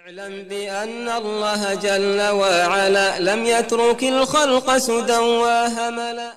[0.00, 6.30] اعلم بأن الله جل وعلا لم يترك الخلق سدى وهملا.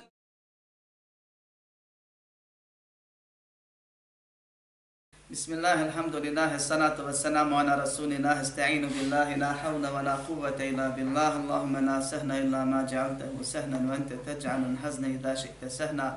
[5.32, 10.60] بسم الله الحمد لله الصلاة والسلام على رسول الله استعين بالله لا حول ولا قوة
[10.70, 11.32] إلا بالله.
[11.42, 16.10] اللهم لا سهل إلا ما جعلته سهلا وأنت تجعل الحزن إذا شئت سهلا.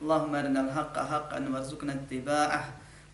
[0.00, 2.64] اللهم أرنا الحق حقا وارزقنا اتباعه.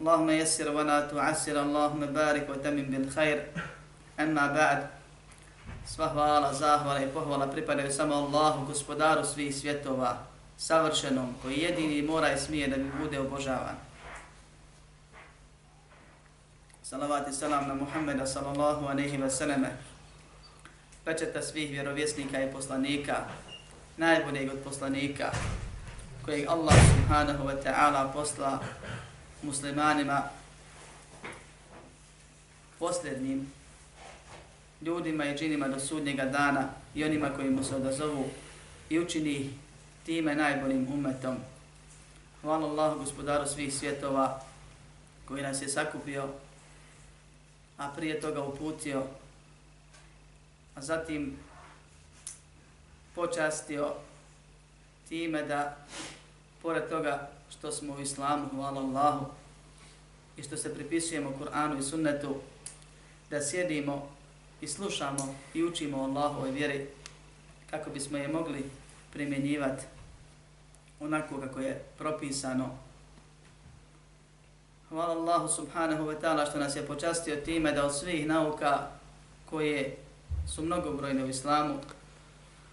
[0.00, 3.38] اللهم يسر ولا تعسر اللهم بارك وتمم بالخير
[4.20, 4.80] أما بعد
[5.90, 10.18] Sva hvala, zahvala i pohvala pripadaju samo Allahu, gospodaru svih svjetova,
[10.56, 13.74] savršenom, koji jedini mora i smije da bi bude obožavan.
[16.82, 19.70] Salavat i salam na Muhammeda sallallahu aleyhi ve selleme,
[21.04, 23.16] pečeta svih vjerovjesnika i poslanika,
[23.96, 25.30] najboljeg od poslanika,
[26.24, 28.58] kojeg Allah subhanahu wa ta'ala posla
[29.45, 30.23] muslimanima,
[32.79, 33.51] posljednim
[34.81, 38.29] ljudima i džinima do sudnjega dana i onima koji mu se odazovu
[38.89, 39.53] i učini
[40.05, 41.35] time najboljim umetom.
[42.41, 44.41] Hvala Allahu gospodaru svih svjetova
[45.25, 46.29] koji nas je sakupio,
[47.77, 49.03] a prije toga uputio,
[50.75, 51.37] a zatim
[53.15, 53.93] počastio
[55.09, 55.77] time da
[56.61, 59.25] pored toga što smo u islamu, hvala Allahu,
[60.37, 62.35] i što se pripisujemo Kur'anu i sunnetu,
[63.29, 64.07] da sjedimo
[64.61, 66.87] i slušamo i učimo Allahove vjeri
[67.69, 68.69] kako bismo je mogli
[69.13, 69.83] primjenjivati
[70.99, 72.69] onako kako je propisano.
[74.89, 78.87] Hvala Allahu subhanahu wa ta'ala što nas je počastio time da od svih nauka
[79.49, 79.97] koje
[80.55, 81.75] su mnogobrojne u islamu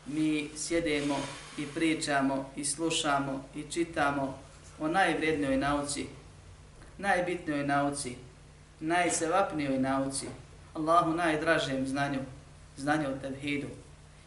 [0.06, 1.16] mi sjedemo
[1.58, 4.38] i pričamo i slušamo i čitamo
[4.82, 6.06] o najvrednijoj nauci,
[6.98, 8.16] najbitnijoj nauci,
[8.81, 10.26] najsevapnijoj nauci,
[10.75, 12.20] Allahu najdražem znanju,
[12.76, 13.69] znanju o tevhidu,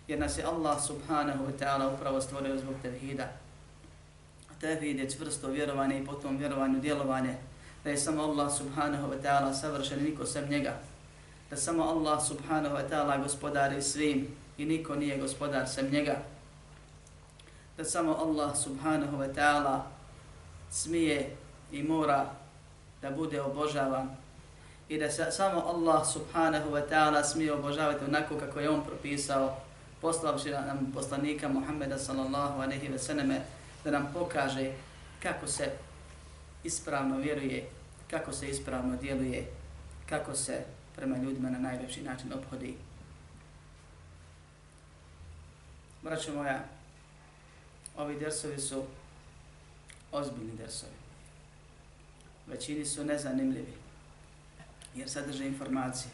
[0.08, 3.28] jer nas je Allah subhanahu wa ta'ala upravo stvorio zbog tevhida.
[4.62, 7.36] Tevhid je čvrsto vjerovanje i potom vjerovanju djelovanje,
[7.84, 10.80] da je samo Allah subhanahu wa ta'ala savršen i niko sem njega,
[11.50, 14.28] da samo Allah subhanahu wa ta'ala gospodari svim
[14.58, 16.16] i niko nije gospodar sem njega,
[17.78, 19.95] da samo Allah subhanahu wa ta'ala
[20.76, 21.36] smije
[21.72, 22.26] i mora
[23.02, 24.10] da bude obožavan
[24.90, 29.58] i da se samo Allah subhanahu wa ta'ala smije obožavati onako kako je on propisao
[30.02, 33.42] poslavši nam poslanika Muhammeda sallallahu aleyhi ve sallame
[33.84, 34.72] da nam pokaže
[35.24, 35.72] kako se
[36.64, 37.70] ispravno vjeruje,
[38.10, 39.46] kako se ispravno djeluje,
[40.10, 40.64] kako se
[40.96, 42.78] prema ljudima na najljepši način obhodi.
[46.02, 46.60] Braćo moja,
[47.98, 48.84] ovi dersovi su
[50.16, 50.92] ozbiljni dersovi.
[52.48, 53.74] Većini su nezanimljivi,
[54.96, 56.12] jer sadrže informacije.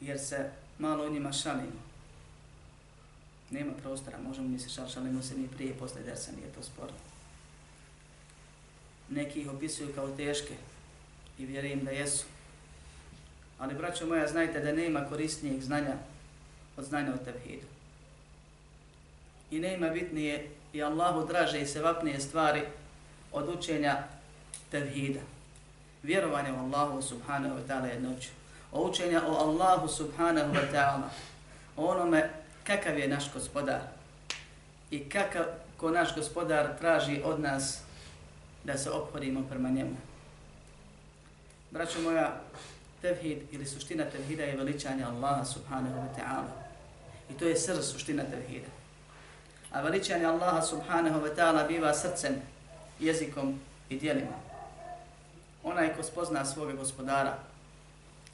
[0.00, 1.82] Jer se malo u njima šalimo.
[3.50, 6.96] Nema prostora, možemo mi se šal, šalimo se ni prije, posle dersa, nije to sporno.
[9.10, 10.54] Neki ih opisuju kao teške
[11.38, 12.24] i vjerujem da jesu.
[13.58, 15.96] Ali, braćo moja, znajte da nema korisnijeg znanja
[16.76, 17.66] od znanja o tevhidu.
[19.50, 22.62] I nema bitnije i Allahu draže i sevapnije stvari
[23.32, 24.02] od učenja
[24.70, 25.20] tevhida.
[26.02, 28.28] Vjerovanje u Allahu subhanahu wa ta'ala jednoću.
[28.72, 31.08] O učenja o Allahu subhanahu wa ta'ala.
[31.76, 32.30] O onome
[32.64, 33.80] kakav je naš gospodar.
[34.90, 35.44] I kakav
[35.76, 37.80] ko naš gospodar traži od nas
[38.64, 39.96] da se obhodimo prema njemu.
[41.70, 42.40] Braćo moja,
[43.02, 46.50] tevhid ili suština tevhida je veličanje Allaha subhanahu wa ta'ala.
[47.30, 48.83] I to je srž suština tevhida.
[49.74, 52.34] A veličanje Allaha subhanahu wa ta'ala biva srcem,
[53.00, 54.36] jezikom i dijelima.
[55.62, 57.38] Onaj ko spozna svoga gospodara,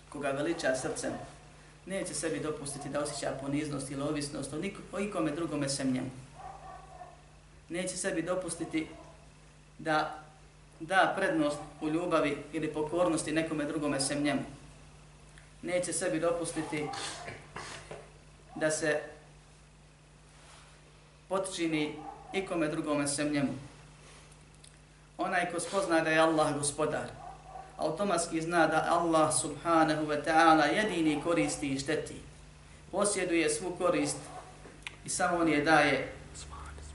[0.09, 1.13] koga veliča srcem,
[1.87, 4.53] neće sebi dopustiti da osjeća poniznost ili ovisnost
[4.93, 6.11] o ikome drugome sem njemu.
[7.69, 8.87] Neće sebi dopustiti
[9.79, 10.21] da
[10.81, 14.43] da prednost u ljubavi ili pokornosti nekome drugome sem njemu.
[15.63, 16.89] Neće sebi dopustiti
[18.55, 19.01] da se
[21.31, 21.95] potčini
[22.33, 23.53] ikome drugome sem njemu.
[25.19, 27.07] Onaj ko spozna da je Allah gospodar,
[27.79, 32.17] automatski zna da Allah subhanahu wa ta'ala jedini koristi i šteti.
[32.93, 34.17] Posjeduje svu korist
[35.05, 36.13] i samo on je daje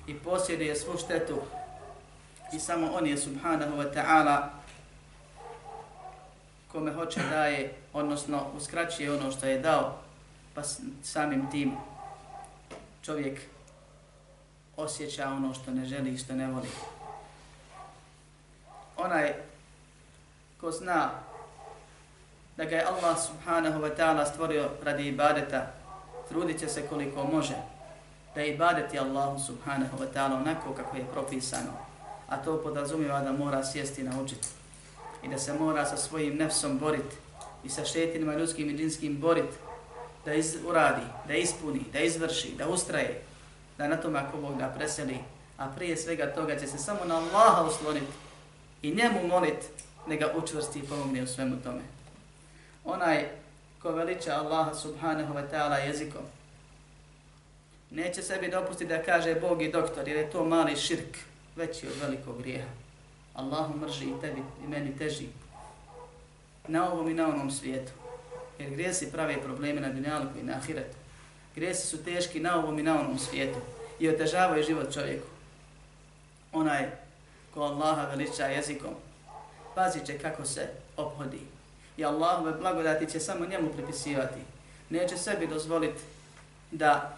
[0.08, 1.42] i posjeduje svu štetu
[2.54, 4.50] i samo on je subhanahu wa ta'ala
[6.72, 9.98] kome hoće daje, odnosno uskraćuje ono što je dao,
[10.54, 10.62] pa
[11.04, 11.78] samim tim
[13.02, 13.40] čovjek
[14.78, 16.70] osjeća ono što ne želi i što ne voli.
[18.98, 19.34] Onaj
[20.62, 21.10] ko zna
[22.58, 25.68] da ga je Allah subhanahu wa ta'ala stvorio radi ibadeta,
[26.30, 27.56] trudit će se koliko može
[28.36, 31.72] da ibadeti Allahu subhanahu wa ta'ala onako kako je propisano,
[32.30, 34.48] a to podrazumijeva da mora sjesti i naučiti
[35.24, 37.16] i da se mora sa svojim nefsom boriti
[37.64, 39.58] i sa šetinima ljudskim i džinskim boriti,
[40.26, 43.22] da iz, uradi, da ispuni, da izvrši, da ustraje,
[43.78, 45.18] da na tome ako Bog da preseli,
[45.58, 48.12] a prije svega toga će se samo na Allaha usloniti
[48.82, 49.68] i njemu moliti
[50.08, 51.82] da ga učvrsti i pomogne u svemu tome.
[52.86, 53.30] Onaj
[53.82, 56.22] ko veliča Allaha subhanahu wa ta'ala jezikom,
[57.92, 61.18] neće sebi dopustiti da kaže Bog i doktor, jer je to mali širk,
[61.56, 62.70] veći od velikog grijeha.
[63.34, 65.28] Allahu mrži i tebi i meni teži
[66.68, 67.92] na ovom i na onom svijetu.
[68.60, 70.98] Jer grijesi prave probleme na dunjalku i na ahiretu.
[71.56, 73.60] Gresi su teški na ovom i na onom svijetu
[74.00, 75.28] i otežavaju život čovjeku.
[76.54, 76.90] Onaj
[77.54, 78.94] ko Allaha veliča jezikom,
[79.76, 81.40] pazit će kako se obhodi.
[81.98, 84.40] I Allahove blagodati će samo njemu pripisivati.
[84.90, 86.02] Neće sebi dozvoliti
[86.72, 87.18] da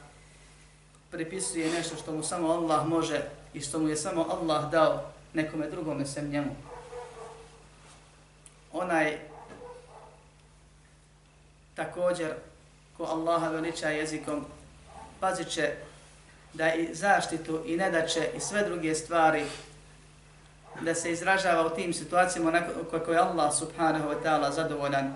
[1.11, 3.21] pripisuje nešto što mu samo Allah može
[3.53, 6.55] i što mu je samo Allah dao nekome drugome sem njemu.
[8.73, 9.17] Onaj
[11.75, 12.33] također
[12.97, 14.45] ko Allaha veliča jezikom
[15.19, 15.71] pazit će
[16.53, 19.43] da i zaštitu i nedaće i sve druge stvari
[20.81, 22.61] da se izražava u tim situacijama
[22.91, 25.13] kako je Allah subhanahu wa ta'ala zadovoljan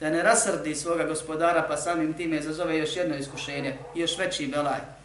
[0.00, 4.46] da ne rasrdi svoga gospodara pa samim time izazove još jedno iskušenje i još veći
[4.46, 4.96] belaj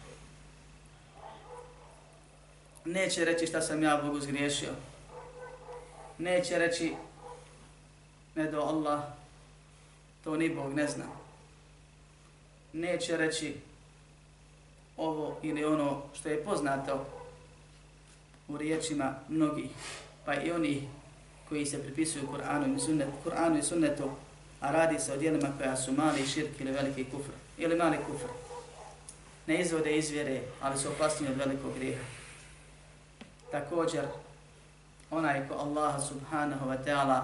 [2.84, 4.70] neće reći šta sam ja Bogu zgriješio.
[6.18, 6.94] Neće reći
[8.34, 9.00] ne do Allah,
[10.24, 11.04] to ni Bog ne zna.
[12.72, 13.56] Neće reći
[14.96, 17.06] ovo ili ono što je poznato
[18.48, 19.70] u riječima mnogih,
[20.24, 20.88] pa i oni
[21.48, 24.10] koji se pripisuju Kur'anu i, sunnet, Kur'anu i sunnetu,
[24.60, 28.28] a radi se o dijelima koja su mali širk ili veliki kufr, ili mali kufr.
[29.46, 32.22] Ne izvode izvjere, ali su opasni od velikog grijeha
[33.52, 34.04] također
[35.10, 37.20] onaj ko Allaha subhanahu wa ta'ala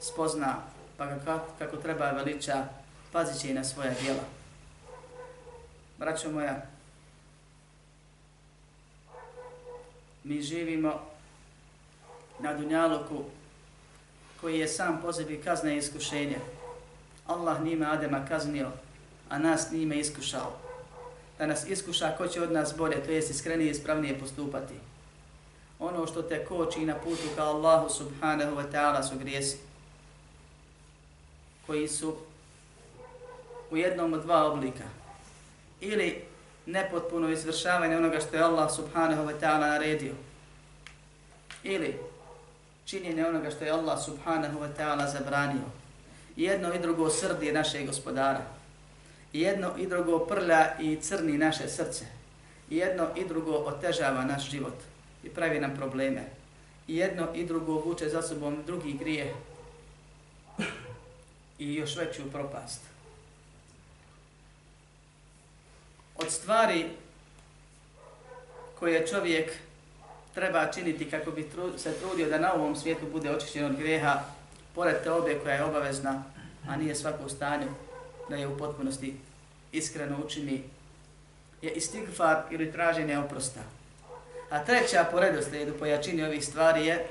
[0.00, 0.56] spozna
[0.96, 2.64] pa kako, kako treba veliča,
[3.12, 4.22] pazit će i na svoja djela.
[6.00, 6.62] Braćo moja,
[10.24, 11.00] mi živimo
[12.38, 13.24] na dunjaluku
[14.40, 16.38] koji je sam po sebi kazne i iskušenje.
[17.26, 18.70] Allah nime Adema kaznio,
[19.28, 20.52] a nas nime iskušao.
[21.38, 24.74] Da nas iskuša ko će od nas bolje, to jest iskrenije i ispravnije postupati
[25.78, 29.56] ono što te koči na putu ka Allahu subhanahu wa ta'ala su grijesi
[31.66, 32.16] koji su
[33.70, 34.99] u jednom od dva oblika
[35.80, 36.22] ili
[36.66, 40.14] nepotpuno izvršavanje onoga što je Allah subhanahu wa ta'ala naredio
[41.62, 41.98] ili
[42.84, 45.66] činjenje onoga što je Allah subhanahu wa ta'ala zabranio
[46.36, 48.42] jedno i drugo srdi naše gospodara
[49.32, 52.04] jedno i drugo prlja i crni naše srce
[52.70, 54.74] jedno i drugo otežava naš život
[55.24, 56.24] i pravi nam probleme.
[56.88, 59.34] Jedno i drugo vuče za sobom drugi grije
[61.58, 62.80] i još veću propast.
[66.22, 66.84] Od stvari
[68.78, 69.52] koje čovjek
[70.34, 74.20] treba činiti kako bi se trudio da na ovom svijetu bude očišćen od greha,
[74.74, 76.22] pored te obje koja je obavezna,
[76.68, 77.66] a nije svako u stanju
[78.28, 79.16] da je u potpunosti
[79.72, 80.62] iskreno učini,
[81.62, 83.60] je istigfar ili traženje oprosta.
[84.50, 87.06] A treća po redoslijedu po jačini ovih stvari je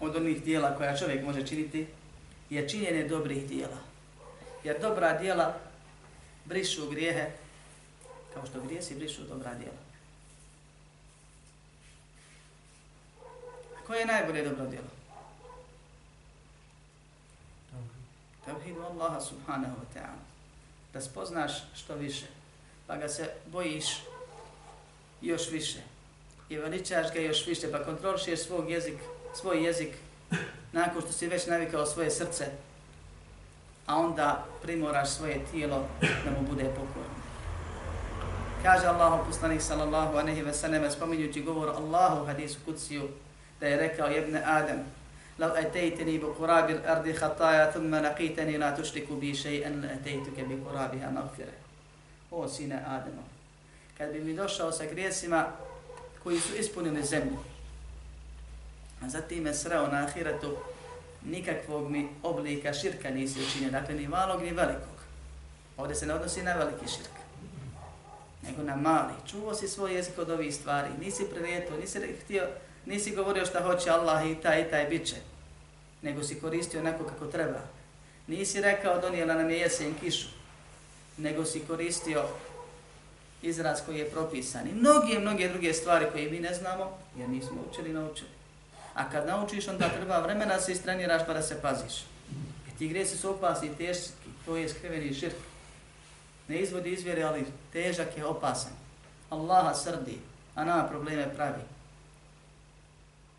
[0.00, 1.86] od onih dijela koja čovjek može činiti,
[2.50, 3.78] je činjenje dobrih dijela.
[4.64, 5.54] Jer dobra dijela
[6.44, 7.30] brišu grijehe,
[8.34, 9.78] kao što grijesi brišu dobra djela.
[13.78, 14.88] A koje je najbolje dobro djelo?
[18.44, 20.20] Tevhidu Allaha subhanahu wa ta'ala.
[20.92, 22.26] Da spoznaš što više,
[22.86, 23.86] pa ga se bojiš
[25.20, 25.78] još više.
[26.48, 28.98] I veličaš ga još više, pa kontrolišeš svog jezik,
[29.34, 29.94] svoj jezik
[30.72, 32.46] nakon što si već navikao svoje srce,
[33.86, 37.23] a onda primoraš svoje tijelo da mu bude pokorno.
[38.63, 43.07] Kaže Allahu poslanik sallallahu alejhi ve sellem spominjući govor Allahu hadisu kutsiju
[43.59, 44.79] da je rekao jebne Adam
[45.39, 51.53] لو أتيتني بقراب الأرض خطايا ثم لقيتني لا تشرك بي شيئا لأتيتك بقرابها مغفرة
[52.31, 53.23] O sine Ademo,
[53.97, 55.45] kad bi mi došao sa grijesima
[56.23, 57.37] koji su ispunili zemlju,
[59.01, 60.57] a zatim me sreo na ahiretu,
[61.25, 64.97] nikakvog mi oblika širka nisi učinio, dakle ni malog ni velikog.
[65.77, 67.11] Ovdje se ne odnosi na veliki širk,
[68.46, 69.12] nego na mali.
[69.30, 72.46] Čuvo si svoj jezik od ovih stvari, nisi prelijeto, nisi htio,
[72.86, 75.16] nisi govorio šta hoće Allah i taj i taj bit će,
[76.02, 77.60] nego si koristio onako kako treba.
[78.26, 80.28] Nisi rekao donijela nam je jesen kišu,
[81.16, 82.24] nego si koristio
[83.42, 84.68] izraz koji je propisan.
[84.68, 88.30] I mnoge, mnoge druge stvari koje mi ne znamo, jer nismo učili, naučili.
[88.94, 92.04] A kad naučiš, onda treba vremena da se istreniraš pa da se paziš.
[92.66, 94.10] Jer ti gresi su opasni i teški,
[94.46, 95.36] to je skriveni širk.
[96.48, 98.72] Ne izvodi izvjere, ali težak je opasan.
[99.30, 100.18] Allaha srdi,
[100.54, 101.62] a nama probleme pravi.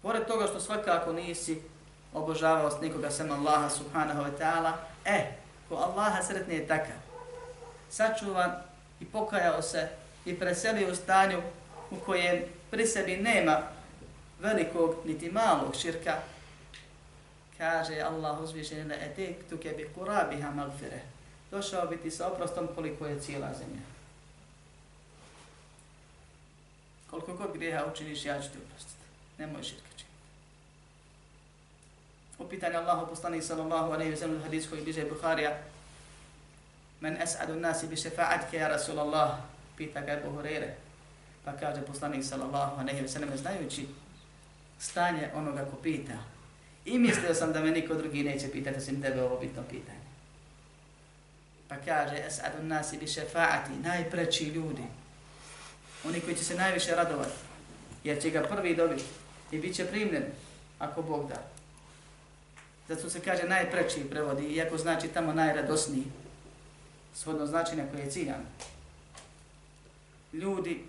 [0.01, 1.61] Pored toga što svakako nisi
[2.13, 4.73] obožavao s nikoga sem Allaha subhanahu wa ta'ala,
[5.05, 5.31] e,
[5.69, 6.95] ko Allaha sretni je takav,
[7.89, 8.51] sačuvan
[8.99, 9.89] i pokajao se
[10.25, 11.41] i preselio u stanju
[11.91, 13.61] u kojem pri sebi nema
[14.41, 16.17] velikog niti malog širka,
[17.57, 21.14] kaže Allah uzvišenje da etek tuke bi kurabiha malfireh
[21.55, 23.81] Došao biti sa oprostom koliko je cijela zemlja.
[27.09, 29.05] Koliko god grijeha učiniš, ja ću ti oprostiti.
[29.37, 30.15] Nemoj širka činiti.
[32.39, 35.57] U pitanju Allahu poslanih sallallahu alaihi wa sallam hadis koji biže Bukharija,
[36.99, 39.37] Men es'adu nasi bi šefa'atke, ja Rasulallah,
[39.77, 40.75] pita ga Ebu Hurere.
[41.45, 43.87] Pa kaže poslanik sallallahu alaihi wa sallam, znajući
[44.79, 46.17] stanje onoga ko pita.
[46.85, 50.04] I mislio sam da me niko drugi neće pitati, osim tebe ovo bitno pitanje.
[51.67, 54.83] Pa kaže, es'adu nasi bi šefa'ati, najpreći ljudi.
[56.07, 57.35] Oni koji će se najviše radovati,
[58.03, 59.05] jer će ga prvi dobiti
[59.51, 60.23] i bit će primljen,
[60.79, 61.41] ako Bog da.
[62.87, 66.05] Zato se kaže najpreći prevodi, iako znači tamo najradosniji
[67.15, 68.43] svodno značenje koje je ciljano.
[70.33, 70.85] Ljudi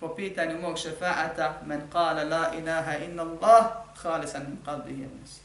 [0.00, 3.66] po pitanju mog šefaata men kale la ilaha inna Allah
[4.02, 5.40] khalisan min qalbihi nas.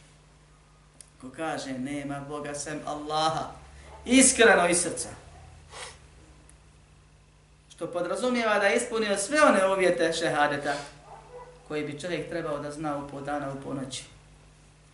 [1.22, 3.52] Ko kaže nema Boga sem Allaha
[4.08, 5.10] iskreno iz srca.
[7.76, 10.74] Što podrazumijeva da je ispunio sve one uvjete šehadeta
[11.68, 14.04] koji bi čovjek trebao da zna u po dana u po noći.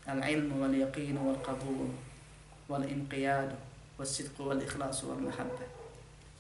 [0.06, 1.90] Al ilmu, al jaqinu, al qabulu,
[2.70, 3.56] al inqiyadu,
[3.98, 5.66] al sidku, al ihlasu, al muhabbe.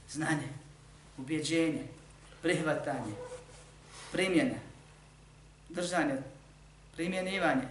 [0.09, 0.49] Znanje,
[1.17, 1.83] ubjeđenje,
[2.41, 3.13] prihvatanje,
[4.11, 4.59] primjene,
[5.69, 6.17] držanje,
[6.95, 7.67] primjenivanje,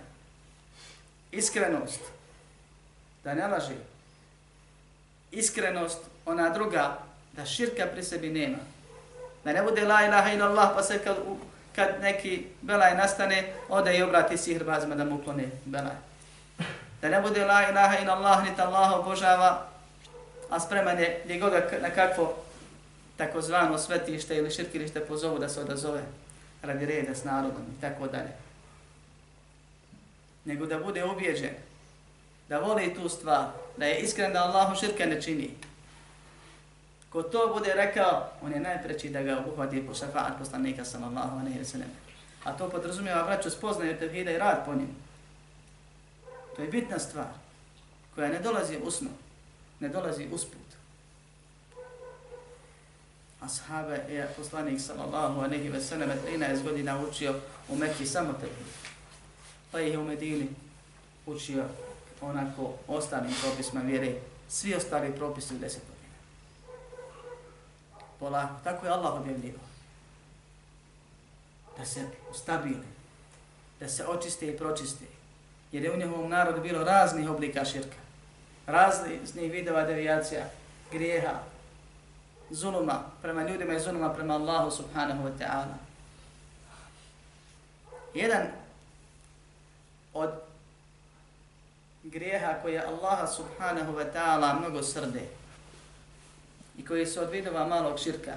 [1.33, 2.01] iskrenost,
[3.25, 3.75] da ne laži,
[5.33, 6.99] iskrenost, ona druga,
[7.33, 8.59] da širka pri sebi nema,
[9.45, 11.17] da ne bude la ilaha ila Allah, pa se kad,
[11.77, 15.97] kad neki belaj nastane, ode i obrati sihrbazima da mu uklone belaj.
[17.03, 19.67] Da ne bude la ilaha ila Allah, niti Allah obožava,
[20.51, 22.35] a spreman je gdje god na kakvo
[23.17, 26.03] takozvano svetište ili širkilište pozovu da se odazove
[26.63, 28.33] radi reda s narodom i tako dalje.
[30.45, 31.55] Nego da bude ubijeđen,
[32.53, 35.51] da voli tu stvar, da je iskren da Allahu širka ne čini.
[37.09, 41.59] Ko to bude rekao, on je najpreći da ga uhvati po šafa'at poslanika sallallahu alaihi
[41.59, 41.89] wa sallam.
[42.45, 44.89] A to podrazumijeva vraću spoznaju tevhida i rad po njim.
[46.57, 47.33] To je bitna stvar
[48.15, 49.09] koja ne dolazi usno
[49.81, 50.69] ne dolazi usput.
[53.41, 57.35] Ashaba je poslanik sallallahu alaihi ve sallam 13 godina učio
[57.69, 58.67] u Mekki samo tevhid.
[59.71, 60.49] Pa ih je u Medini
[61.27, 61.65] učio
[62.23, 64.15] onako ostalim propisima vjere,
[64.49, 66.15] svi ostali propisi u 10 godina.
[68.19, 69.67] Polako, tako je Allah objavljivao.
[71.79, 72.87] Da se stabili,
[73.81, 75.05] da se očiste i pročiste.
[75.73, 78.03] Jer je u njihovom narodu bilo raznih oblika širka
[78.67, 80.45] Raznih vidova devijacija,
[80.93, 81.33] grijeha,
[82.51, 85.75] zuluma prema ljudima i zuluma prema Allahu subhanahu wa ta'ala.
[88.15, 88.47] Jedan
[90.15, 90.31] od
[92.03, 95.23] grijeha koji je Allaha subhanahu wa ta'ala mnogo srde
[96.79, 98.37] i koji su od vidova malog širka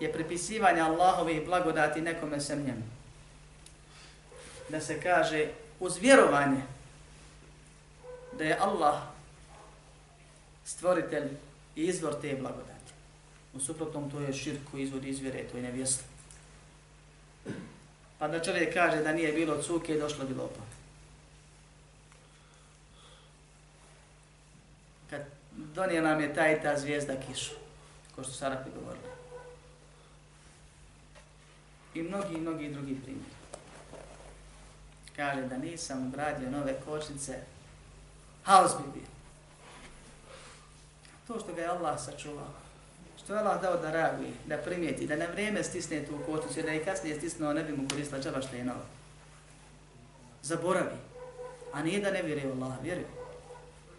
[0.00, 2.82] je pripisivanje Allahovih blagodati nekome sem njemu.
[4.68, 5.48] Da se kaže
[5.80, 6.62] uz vjerovanje
[8.38, 9.02] da je Allah
[10.64, 11.28] stvoritelj
[11.76, 12.92] i izvor te blagodati.
[13.54, 16.04] U suprotnom to je širk koji izvodi izvjere, to je nevjesno.
[18.18, 20.60] Pa da čovjek kaže da nije bilo cuke, došlo bi lopa.
[25.10, 25.22] Kad
[25.74, 27.54] donio nam je ta i ta zvijezda kišu,
[28.16, 29.12] ko što Sarapi govorili.
[31.94, 33.30] I mnogi, mnogi drugi primjeri.
[35.16, 37.38] Kaže da nisam ugradio nove kočnice,
[38.44, 39.08] haos bi bio.
[41.26, 42.52] To što ga je Allah sačuvao,
[43.24, 46.72] što je Allah dao da reaguje, da primijeti, da na vrijeme stisne tu kočnicu, da
[46.72, 48.84] je kasnije stisnuo, ne bi mu koristila džaba što je nova.
[50.42, 50.96] Zaboravi.
[51.72, 53.06] A nije da ne vjeruje Allah, vjeruje.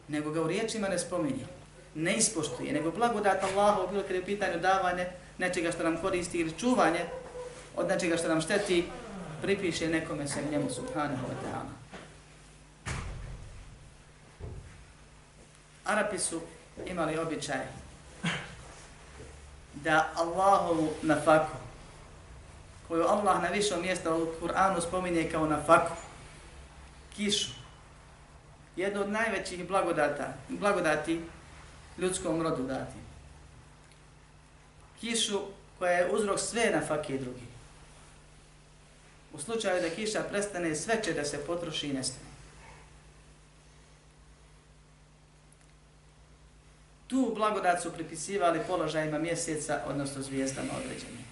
[0.08, 1.46] Nego ga u riječima ne spominje,
[1.96, 5.08] ne ispoštuje, nego blagodat Allahu, bilo kada je pitanje davanje
[5.38, 7.06] nečega što nam koristi ili čuvanje
[7.76, 8.86] od nečega što nam šteti,
[9.42, 11.74] pripiše nekome se njemu subhanahu wa ta'ala.
[15.86, 16.42] Arapi su
[16.86, 17.60] imali običaj
[19.74, 21.58] da Allahovu nafaku,
[22.88, 25.96] koju Allah na višom mjesta u Kur'anu spominje kao nafaku,
[27.16, 27.52] kišu,
[28.76, 31.22] jedno od najvećih blagodata, blagodati
[31.98, 32.98] ljudskom rodu dati.
[35.00, 35.40] Kišu
[35.80, 37.48] koja je uzrok sve na fakije drugi.
[39.34, 42.34] U slučaju da kiša prestane, sve će da se potroši i nestane.
[47.08, 51.26] Tu blagodat su pripisivali položajima mjeseca, odnosno zvijezdama određenim.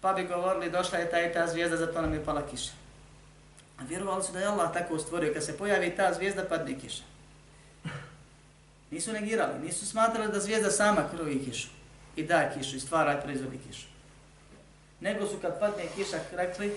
[0.00, 2.72] Pa bi govorili, došla je ta i ta zvijezda, zato nam je pala kiša.
[3.78, 7.11] A vjerovali su da je Allah tako stvorio, kad se pojavi ta zvijezda, padne kiša.
[8.92, 11.68] Nisu negirali, nisu smatrali da zvijezda sama krovi kišu
[12.16, 13.86] i daje kišu i stvara i proizvodi kišu.
[15.00, 16.76] Nego su kad padne kiša rekli,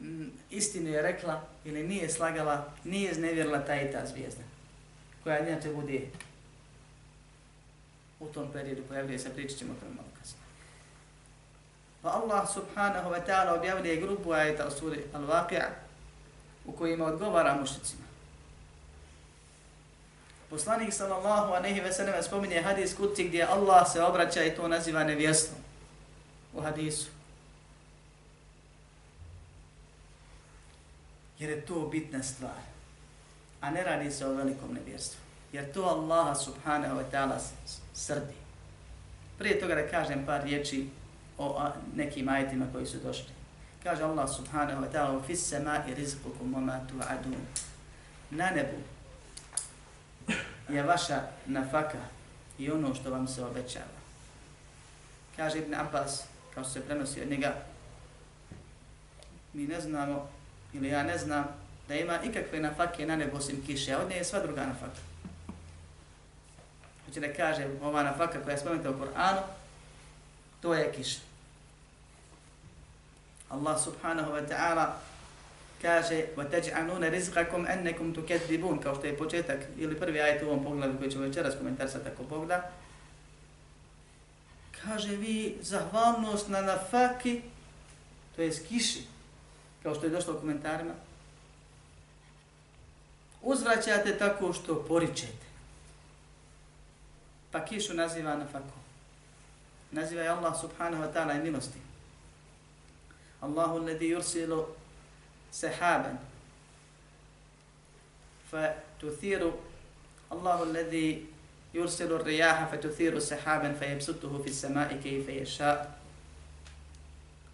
[0.00, 4.42] mm, istinu je rekla ili nije slagala, nije znevjerila ta i ta zvijezda
[5.24, 6.00] koja inače bude
[8.20, 10.42] u tom periodu pojavljuje se, pričat ćemo o tome malo kasnije.
[12.02, 15.66] Pa Allah subhanahu wa ta'ala objavljuje grupu ajeta u suri Al-Waqi'a
[16.66, 18.01] u kojima odgovara mušicima.
[20.52, 25.04] Poslanik sallallahu alejhi ve sellem spominje hadis kuci gdje Allah se obraća i to naziva
[25.04, 25.56] nevjestom
[26.54, 27.08] u hadisu.
[31.38, 32.60] Jer je to bitna stvar.
[33.60, 35.16] A ne radi se o velikom nevjestu.
[35.52, 37.38] Jer to Allah subhanahu wa ta'ala
[37.94, 38.34] srdi.
[39.38, 40.88] Prije toga da kažem par riječi
[41.38, 43.32] o nekim ajetima koji su došli.
[43.82, 46.94] Kaže Allah subhanahu wa ta'ala u fissema i rizku kumoma tu.
[48.30, 48.91] Na nebu
[50.68, 51.98] je vaša nafaka
[52.58, 54.02] i ono što vam se obećava.
[55.36, 56.22] Kaže Ibn Abbas,
[56.54, 57.54] kao se prenosi od njega,
[59.52, 60.28] mi ne znamo,
[60.72, 61.44] ili ja ne znam,
[61.88, 65.00] da ima ikakve nafake na nebo osim kiše, a od nje je sva druga nafaka.
[67.06, 69.40] Hoće da kaže, ova nafaka koja je spomenuta u Koranu,
[70.60, 71.20] to je kiša.
[73.50, 74.86] Allah subhanahu wa ta'ala
[75.81, 80.97] kaže وَتَجْعَنُونَ رِزْقَكُمْ أَنَّكُمْ تُكَذِّبُونَ kao što je početak ili prvi ajet u ovom pogledu
[80.97, 82.71] koji ćemo večeras komentarisati tako pogleda.
[84.83, 87.41] Kaže vi zahvalnost na nafaki,
[88.35, 89.03] to je kiši,
[89.83, 90.93] kao što je došlo u komentarima,
[93.41, 95.47] uzvraćate tako što poričete.
[97.51, 98.77] Pa kišu naziva na faku.
[99.91, 101.79] Naziva je Allah subhanahu wa ta'ala i milosti.
[103.41, 104.65] Allahu alladhi yursilu
[110.32, 111.28] Allahu alladhi
[111.74, 116.02] yursilu ar-riyaha fa tuthiru sahaban fa yabsutuhu fi as-sama'i kayfa yasha'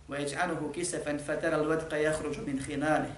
[0.09, 3.13] ويجعله كسفا فترى الودق يخرج من خلاله.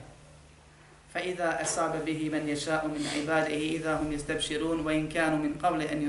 [1.14, 6.02] فإذا أصاب به من يشاء من عباده إذا هم يستبشرون وإن كانوا من قبل أن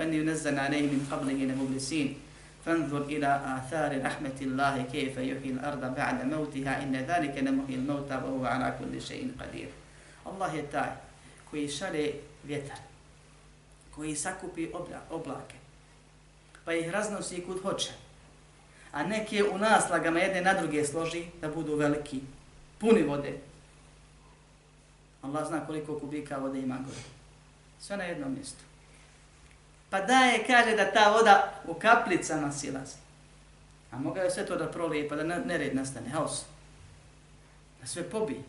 [0.00, 2.25] أن ينزل عليه من قبله لمبلسين.
[2.65, 8.45] فانظر إلى آثار رحمة الله كيف يحيي الأرض بعد موتها إن ذلك لمحيي الموتى وهو
[8.45, 9.69] على كل شيء قدير
[10.25, 10.89] الله je taj
[11.51, 12.11] koji šale
[12.43, 12.77] vjetar,
[13.95, 14.69] koji sakupi
[15.09, 15.55] oblake,
[16.65, 17.91] pa ih raznosi kud hoće,
[18.91, 22.21] a neke u naslagama jedne na druge složi da budu veliki,
[22.77, 23.37] puni vode,
[25.21, 27.01] Allah zna koliko kubika vode ima gore.
[27.79, 28.64] Sve na jednom mjestu.
[29.90, 32.96] Pa da je, kaže da ta voda u kaplicama silazi.
[33.90, 36.44] A moga je sve to da prolije pa da nered nastane, haos.
[37.80, 38.40] Da sve pobije.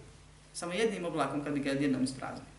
[0.54, 2.58] Samo jednim oblakom kad bi ga jednom ispraznio.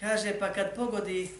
[0.00, 1.30] Kaže, pa kad pogodi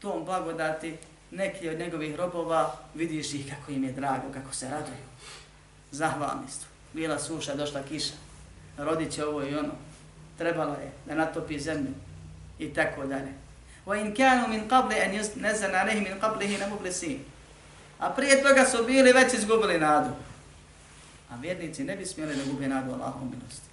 [0.00, 0.96] tom blagodati
[1.30, 5.12] neki od njegovih robova, vidiš ih kako im je drago, kako se raduju
[5.92, 6.66] zahvalni su.
[6.92, 8.14] Bila suša, došla kiša,
[8.78, 9.72] rodit će ovo i ono,
[10.38, 11.92] trebalo je da natopi zemlju
[12.58, 13.32] i tako dalje.
[13.86, 17.18] Wa in kanu min qabli an yunzala alayhim min qablihi namublisin.
[17.98, 20.10] A prije toga su bili već izgubili nadu.
[21.30, 23.68] A vjernici ne bi smjeli da gube nadu Allahom milosti.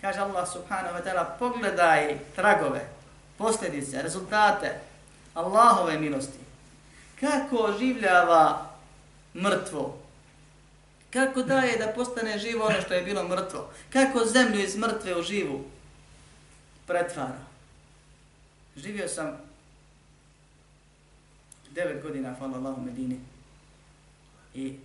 [0.00, 2.88] Kaže Allah subhanahu wa ta'ala, pogledaj tragove,
[3.38, 4.80] posljedice, rezultate
[5.34, 6.38] Allahove milosti.
[7.20, 8.70] kako oživljava
[9.34, 9.98] mrtvo,
[11.10, 15.22] kako daje da postane živo ono što je bilo mrtvo, kako zemlju iz mrtve u
[15.22, 15.64] živu
[16.90, 17.46] pretvarao.
[18.76, 19.36] Živio sam
[21.70, 23.20] devet godina, hvala Allah, u Medini.
[24.54, 24.76] I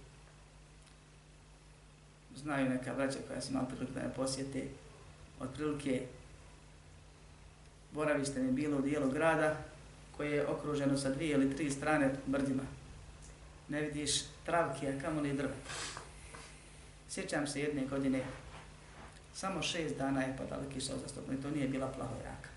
[2.36, 4.63] znaju neka braća koja se malo prilike da me posjete,
[5.39, 6.06] otprilike
[7.91, 9.58] boravi ste mi bilo u dijelu grada
[10.18, 12.63] koje je okruženo sa dvije ili tri strane brdima.
[13.70, 15.54] Ne vidiš travke, a kamo ni drve.
[17.10, 18.24] Sjećam se jedne godine,
[19.36, 22.50] samo šest dana je padala kiša uzastopno i to nije bila plahoraka.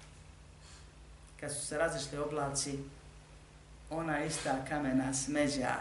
[1.41, 2.79] Kad su se razišli oblaci,
[3.91, 5.75] ona ista kamena smeđa,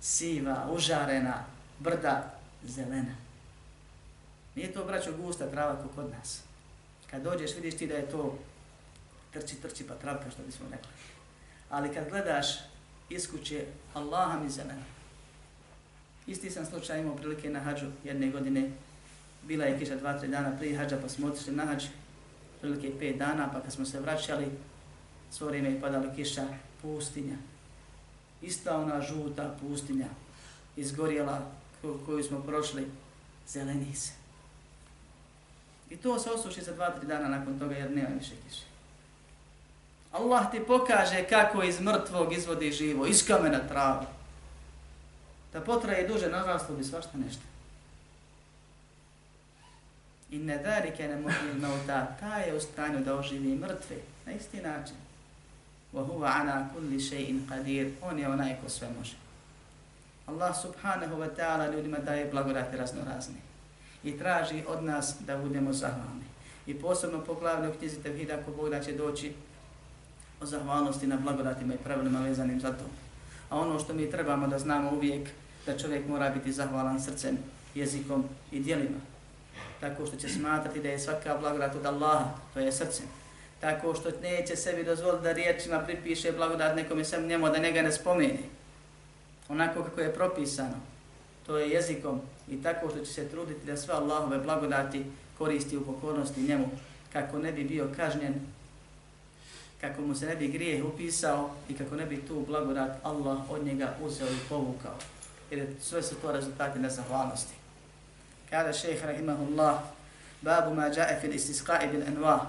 [0.00, 1.44] siva, užarena,
[1.78, 3.16] brda, zelena.
[4.54, 6.42] Nije to, braćo, gusta trava kao kod nas.
[7.10, 8.38] Kad dođeš, vidiš ti da je to
[9.32, 10.90] trči, trči pa travka, što bismo rekli.
[11.70, 12.46] Ali kad gledaš
[13.10, 14.84] iz kuće, Allaha mi zelena.
[16.26, 18.70] Isti sam slučaj imao prilike na hađu jedne godine.
[19.46, 21.84] Bila je kiša dva, tri dana prije hađa, pa smo otišli na hađ.
[22.60, 24.46] Prilike pet dana, pa kad smo se vraćali,
[25.30, 26.46] svo vrijeme je padala kiša,
[26.82, 27.36] pustinja.
[28.42, 30.08] Ista ona žuta pustinja,
[30.76, 31.50] izgorjela
[32.06, 32.86] koju smo prošli,
[33.48, 34.12] zeleni se.
[35.90, 38.64] I to se osuši za dva, tri dana nakon toga jer nema više kiše.
[40.12, 44.06] Allah ti pokaže kako iz mrtvog izvodi živo, iz kamena travu.
[45.52, 47.42] Da potraje duže, nažalost, bi svašta nešto.
[50.30, 54.60] I ne darike ne mogu mauta, ta je u stanju da oživi mrtve, na isti
[54.60, 54.96] način.
[55.92, 59.16] Wa huwa ala kulli shay'in qadir, on je onaj ko sve može.
[60.26, 63.34] Allah subhanahu wa ta'ala ljudima daje blagodati raznorazne
[64.04, 66.24] i traži od nas da budemo zahvalni.
[66.66, 69.32] I posebno poglavlje u knjizi Tevhida, ako Bog da će doći
[70.40, 72.84] o zahvalnosti na blagodatima i pravilima vezanim za to.
[73.50, 75.28] A ono što mi trebamo da znamo uvijek,
[75.66, 77.38] da čovjek mora biti zahvalan srcem,
[77.74, 78.98] jezikom i dijelima.
[79.80, 83.06] Tako što će smatrati da je svaka blagodat od Allaha, to je srcem.
[83.60, 87.92] Tako što neće sebi dozvoliti da riječima pripiše blagodat nekome sam njemu, da njega ne
[87.92, 88.44] spomeni.
[89.48, 90.76] Onako kako je propisano,
[91.46, 95.04] to je jezikom i tako što će se truditi da sve Allahove blagodati
[95.38, 96.68] koristi u pokornosti njemu,
[97.12, 98.34] kako ne bi bio kažnjen
[99.80, 103.64] kako mu se ne bi grijeh upisao i kako ne bi tu blagodat Allah od
[103.64, 104.94] njega uzeo i povukao.
[105.50, 107.54] Jer sve su to rezultati nezahvalnosti.
[108.50, 109.82] Kada šejh rahimahullah,
[110.42, 112.40] babu ma džae fil istisqa'i bil anwa,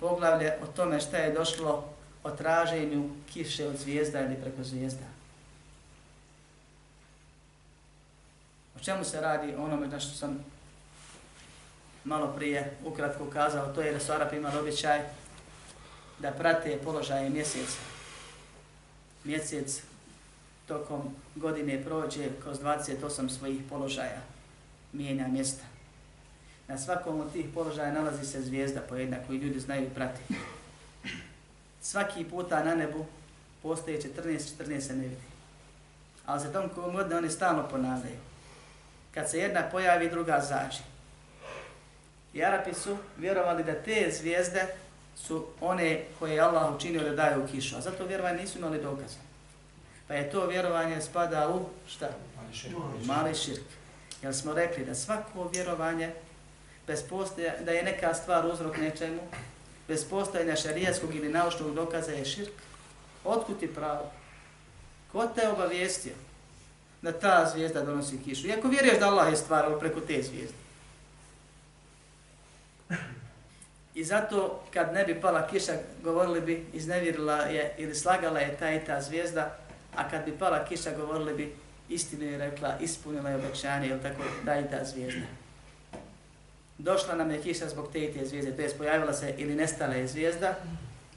[0.00, 1.84] poglavlje o tome šta je došlo
[2.24, 5.06] o traženju kiše od zvijezda ili preko zvijezda.
[8.76, 10.44] O čemu se radi onome na što sam
[12.04, 15.00] malo prije ukratko kazao, to je da su Arapi imali običaj
[16.18, 17.78] da prate položaje mjeseca.
[19.24, 19.82] Mjesec
[20.68, 24.20] tokom godine prođe kroz 28 svojih položaja,
[24.96, 25.64] mijenja mjesta.
[26.68, 30.20] Na svakom od tih položaja nalazi se zvijezda pojedna koju ljudi znaju i prati.
[31.80, 33.06] Svaki puta na nebu
[33.62, 35.22] postoje 14-14 se ne vidi.
[36.26, 38.16] Ali za tom kogom godine oni stalno ponavljaju.
[39.14, 40.82] Kad se jedna pojavi, druga zađe.
[42.34, 44.66] I Arapi su vjerovali da te zvijezde
[45.16, 47.76] su one koje je Allah učinio da daju kišu.
[47.76, 49.18] A zato vjerovanje nisu imali dokaza.
[50.08, 52.08] Pa je to vjerovanje spada u šta?
[53.04, 53.75] Mali širk.
[54.22, 56.12] Jer smo rekli da svako vjerovanje
[56.86, 59.20] bez postoja, da je neka stvar uzrok nečemu,
[59.88, 62.52] bez postojanja šarijaskog ili naučnog dokaza je širk.
[63.24, 64.12] Otkud ti pravo?
[65.12, 66.12] Ko te obavijestio
[67.02, 68.46] da ta zvijezda donosi kišu?
[68.46, 70.56] Iako vjeruješ da Allah je stvarao preko te zvijezde.
[73.94, 78.70] I zato kad ne bi pala kiša, govorili bi iznevjerila je ili slagala je ta
[78.70, 79.56] i ta zvijezda,
[79.96, 81.54] a kad bi pala kiša, govorili bi
[81.88, 85.26] istinu je rekla, ispunila je obećanje, ili tako da i ta zvijezda.
[86.78, 89.94] Došla nam je kiša zbog te i te zvijezde, to je pojavila se ili nestala
[89.94, 90.54] je zvijezda,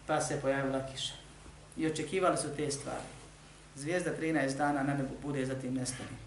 [0.08, 1.13] pa se pojavila kiša.
[1.77, 3.10] I očekivali su te stvari.
[3.75, 6.17] Zvijezda 13 dana na nebu bude, zatim nestane.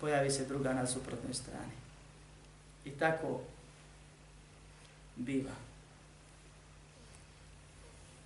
[0.00, 1.72] Pojavi se druga na suprotnoj strani.
[2.84, 3.40] I tako
[5.16, 5.68] biva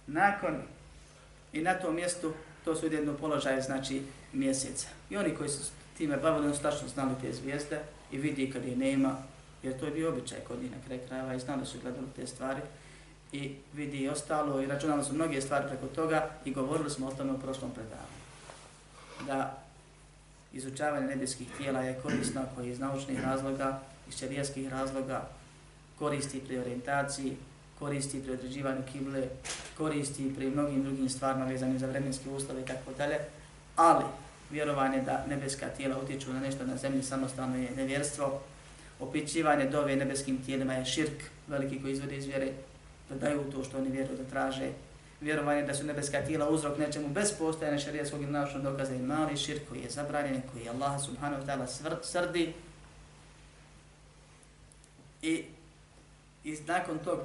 [0.06, 0.62] nakon
[1.52, 2.32] i na tom mjestu
[2.64, 4.88] to su jedno položaje znači mjeseca.
[5.10, 7.80] I oni koji su time bavili, ono stačno znali te zvijezde
[8.12, 9.16] i vidi kad je nema,
[9.62, 12.26] jer to je bio običaj kod njih na kraj krajeva i znali su gledali te
[12.26, 12.60] stvari
[13.32, 17.12] i vidi i ostalo i računali su mnoge stvari preko toga i govorili smo o
[17.12, 18.22] tome u prošlom predavanju.
[19.26, 19.62] Da
[20.52, 25.28] izučavanje nebeskih tijela je korisno koji iz naučnih razloga, iz čarijskih razloga
[25.98, 27.36] koristi pri orientaciji,
[27.82, 29.22] koristi pri određivanju kible,
[29.76, 33.18] koristi pri mnogim drugim stvarima vezanim za vremenske uslove i tako dalje,
[33.76, 34.04] Ali,
[34.50, 38.40] vjerovanje da nebeska tijela utječu na nešto na zemlji samostalno je nevjerstvo.
[39.00, 42.52] Opićivanje dove nebeskim tijelima je širk, veliki koji izvode iz vjere,
[43.08, 44.68] da daju to što oni vjeruju da traže.
[45.20, 49.36] Vjerovanje da su nebeska tijela uzrok nečemu bez postojanja šarijaskog i naučnog dokaza i mali
[49.36, 52.52] širk koji je zabranjen, koji je Allah subhanahu wa ta'ala srdi.
[55.22, 55.44] I
[56.44, 57.20] I nakon tog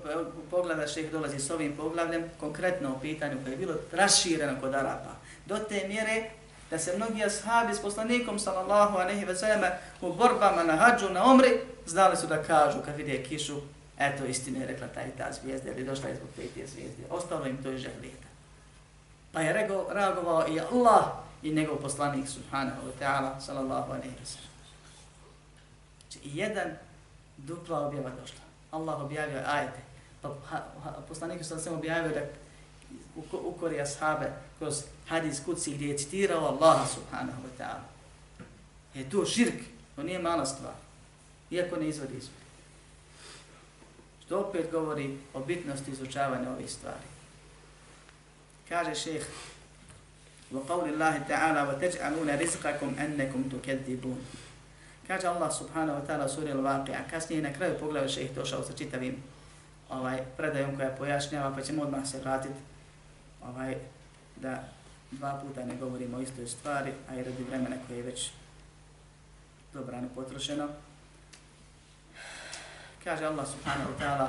[0.50, 5.16] pogleda šeh dolazi s ovim poglavljem, konkretno u pitanju koje je bilo rašireno kod Arapa.
[5.46, 6.30] Do te mjere
[6.70, 11.24] da se mnogi ashabi s poslanikom sallallahu aleyhi ve selleme u borbama na hađu, na
[11.24, 13.62] omri, znali su da kažu kad vide kišu,
[14.00, 17.04] eto istine je rekla taj ta zvijezda ili došla je zbog te te zvijezde.
[17.10, 18.28] Ostalo im to i žehlijeta.
[19.32, 21.06] Pa je rego, reagovao i Allah
[21.44, 24.50] i njegov poslanik subhanahu wa ta'ala sallallahu aleyhi ve sellem.
[26.02, 26.68] Znači jedan
[27.38, 28.47] dupla objava došla.
[28.77, 29.81] Allah objavio ajete.
[30.23, 30.35] Pa
[31.09, 32.21] poslanik sam sam objavio da
[33.33, 37.85] ukori ashabe kroz hadis kuci gdje je citirao Allaha subhanahu wa ta'ala.
[38.95, 39.61] Je to širk,
[39.97, 40.75] to nije mala stvar.
[41.51, 42.43] Iako ne izvodi izvodi.
[44.27, 47.07] Što opet govori o bitnosti izučavanja ovih stvari.
[48.69, 49.27] Kaže šeheh,
[50.53, 54.19] وقول الله تعالى وتجعلون رزقكم أنكم تكذبون
[55.07, 59.23] Kaže Allah subhanahu wa ta'ala suri al-Waqi'a, kasnije na kraju poglavlja šeheh došao sa čitavim
[59.91, 62.61] ovaj, predajom koja pojašnjava, pa ćemo odmah se vratiti
[63.43, 63.77] ovaj,
[64.37, 64.65] da
[65.11, 68.31] dva puta ne govorimo o istoj stvari, a i radi vremena koje je već
[69.73, 70.69] dobrano potrošeno.
[73.05, 74.29] Kaže Allah subhanahu wa ta'ala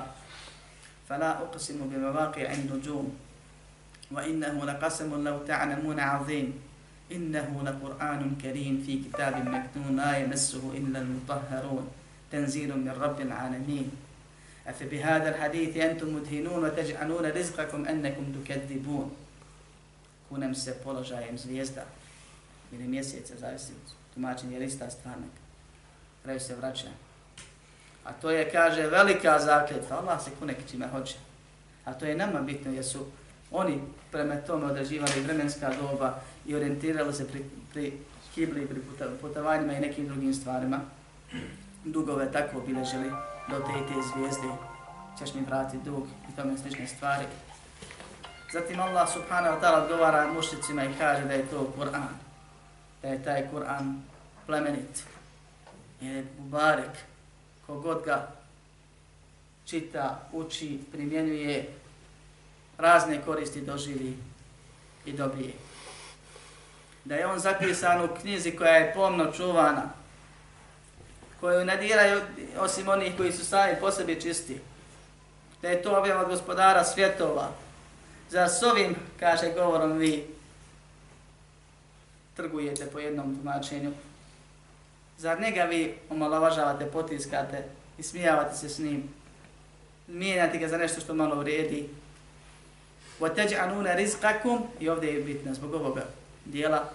[1.09, 3.07] فَلَا أُقْسِمُ بِمَوَاقِعِ النُّجُومِ
[4.11, 6.47] وَإِنَّهُ لَقَسَمٌ لَوْ تَعْنَمُونَ عَظِيمٌ
[7.11, 11.87] إنه لقرآن كريم في كتاب مكتوم لا يمسه إلا المطهرون
[12.31, 13.91] تنزيل من رب العالمين
[14.67, 19.11] أفبهذا الحديث أنتم مدهنون وتجعلون رزقكم أنكم تكذبون
[20.33, 21.85] kunem se položajem zvijezda
[22.71, 23.73] ili mjeseca, zavisi
[24.13, 25.29] tumačenje lista stranak.
[26.23, 26.87] Kraju se vraća.
[28.03, 29.97] A to je, kaže, velika zakljetva.
[29.97, 31.15] Allah se kune čime hoće.
[31.85, 33.05] A to je nama bitno jer su
[33.51, 33.81] oni
[34.11, 37.92] prema tome određivali vremenska doba i orijentiralo se pri, pri
[38.34, 38.80] kibli, pri
[39.20, 40.80] putovanjima i nekim drugim stvarima.
[41.84, 43.10] Dugove tako obilježili
[43.50, 44.48] do te i te zvijezde,
[45.18, 47.24] ćeš mi vratiti dug i tome slične stvari.
[48.52, 52.08] Zatim Allah subhanahu wa ta'ala odgovara mušicima i kaže da je to Kur'an,
[53.02, 54.02] da je taj Kur'an
[54.46, 55.04] plemenit,
[56.00, 56.96] je Mubarek,
[57.66, 58.32] kogod ga
[59.64, 61.68] čita, uči, primjenjuje,
[62.78, 64.16] razne koristi doživi
[65.06, 65.67] i dobije
[67.07, 69.89] da je on zapisan u knjizi koja je pomno čuvana,
[71.39, 72.21] koju ne diraju
[72.59, 74.59] osim onih koji su sami po sebi čisti.
[75.61, 77.51] Da je to objava gospodara svjetova.
[78.29, 80.27] Za s ovim, kaže govorom, vi
[82.35, 83.91] trgujete po jednom tumačenju.
[85.17, 87.63] Zar njega vi omalovažavate, potiskate
[87.97, 89.09] i smijavate se s njim?
[90.07, 91.89] Mijenjate ga za nešto što malo vredi.
[93.19, 96.05] وَتَجْعَنُونَ رِزْقَكُمْ I ovdje je bitno zbog ovoga
[96.45, 96.89] dijela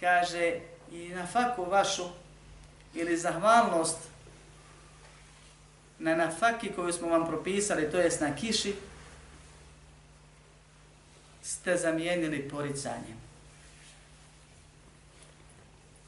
[0.00, 0.60] kaže
[0.92, 2.04] i na faku vašu
[2.94, 3.98] ili zahvalnost
[5.98, 8.74] na nafaki koju smo vam propisali, to jest na kiši,
[11.42, 13.18] ste zamijenili poricanjem.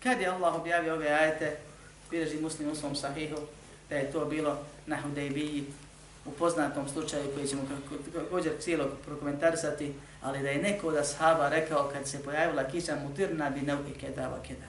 [0.02, 1.56] Kad je Allah objavio ove ajete,
[2.10, 3.36] bilježi muslim u svom sahihu,
[3.88, 5.66] da je to bilo na Hudejbiji,
[6.24, 7.62] u poznatom slučaju koji ćemo
[8.14, 13.50] također cijelo prokomentarisati, ali da je neko od ashaba rekao kad se pojavila kiša mutirna
[13.50, 14.66] bi nauke kedava keda.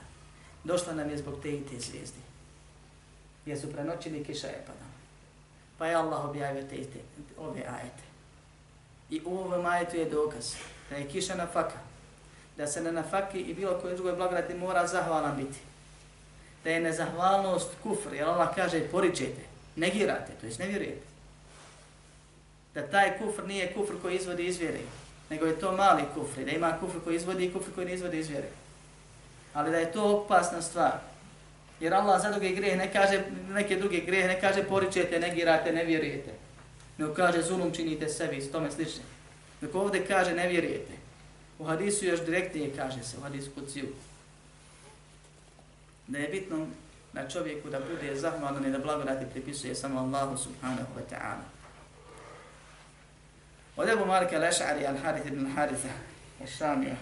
[0.64, 2.18] Došla nam je zbog te i te zvijezde.
[3.46, 4.92] Jer su prenoćili kiša je padala.
[5.78, 6.98] Pa je Allah objavio te i te
[7.38, 8.02] ove ajete.
[9.10, 10.54] I u ovom ajetu je dokaz
[10.90, 11.78] da je kiša na faka.
[12.56, 15.58] Da se na nafaki i bilo koje drugoj blagodati mora zahvalan biti.
[16.64, 19.42] Da je nezahvalnost kufr, jer Allah kaže poričete,
[19.76, 21.11] negirate, to jest ne vjerujete
[22.74, 24.80] da taj kufr nije kufr koji izvodi iz vjere,
[25.30, 28.18] nego je to mali kufr, da ima kufr koji izvodi i kufr koji ne izvodi
[28.18, 28.48] iz vjere.
[29.54, 30.92] Ali da je to opasna stvar.
[31.80, 35.84] Jer Allah za druge grehe ne kaže, neke druge grehe ne kaže poričete, negirate, ne
[35.84, 36.30] vjerujete.
[36.98, 39.02] Ne kaže zulum činite sebi, i tome slično.
[39.60, 40.92] Dok ovdje kaže ne vjerujete.
[41.58, 43.88] U hadisu još direktnije kaže se, u hadisu kuciju.
[46.06, 46.66] Da je bitno
[47.12, 51.61] na čovjeku da bude zahvalan i da blagodati pripisuje samo Allahu subhanahu wa ta'ala.
[53.82, 55.88] Od Ebu Malika al-Aš'ari al-Harith ibn Haritha
[56.40, 56.94] al-Shamija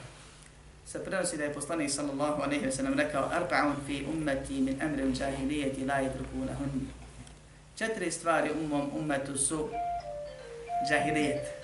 [0.87, 5.03] se prenosi da je poslanik sallallahu alaihi wa sallam rekao Arba'un fi ummeti min amri
[5.03, 6.87] al-đahilijeti la yadrukuna hunni.
[7.79, 9.69] Četiri stvari u mom ummetu su
[10.89, 11.61] džahilijet.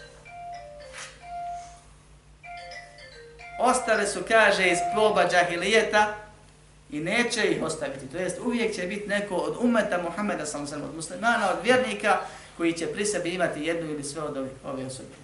[3.59, 6.15] ostale su, kaže, iz ploba džahilijeta
[6.91, 8.07] i neće ih ostaviti.
[8.07, 12.21] To jest, uvijek će biti neko od umeta Muhammeda, sam sam od muslimana, od vjernika,
[12.57, 15.15] koji će pri sebi imati jednu ili sve od ovih, ove osobe.